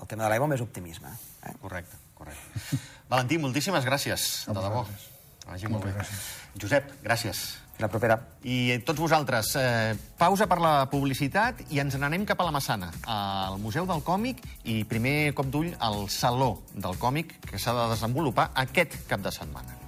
el 0.00 0.08
tema 0.08 0.24
de 0.24 0.32
l'aigua 0.32 0.48
amb 0.48 0.56
més 0.56 0.64
optimisme. 0.64 1.12
Eh? 1.44 1.56
Correcte, 1.60 2.00
correcte. 2.16 2.80
Valentí, 3.12 3.36
moltíssimes 3.42 3.84
gràcies, 3.84 4.30
de 4.48 4.56
debò. 4.56 4.86
Vagi 5.50 5.68
molt 5.68 5.84
bé. 5.90 6.08
Josep, 6.62 6.88
gràcies. 7.04 7.61
La 7.82 7.88
propera. 7.90 8.14
I 8.46 8.78
tots 8.86 9.00
vosaltres, 9.02 9.56
eh, 9.58 9.96
pausa 10.18 10.46
per 10.46 10.60
la 10.62 10.86
publicitat 10.86 11.64
i 11.74 11.82
ens 11.82 11.98
n'anem 11.98 12.22
cap 12.28 12.38
a 12.38 12.46
la 12.46 12.54
Massana, 12.54 12.92
al 13.10 13.58
Museu 13.58 13.90
del 13.90 14.06
Còmic 14.06 14.38
i 14.70 14.84
primer 14.86 15.34
cop 15.34 15.50
d'ull 15.50 15.74
al 15.80 16.06
Saló 16.08 16.52
del 16.74 16.94
Còmic 16.94 17.40
que 17.50 17.58
s'ha 17.58 17.74
de 17.74 17.90
desenvolupar 17.96 18.52
aquest 18.54 19.00
cap 19.10 19.20
de 19.26 19.34
setmana. 19.34 19.81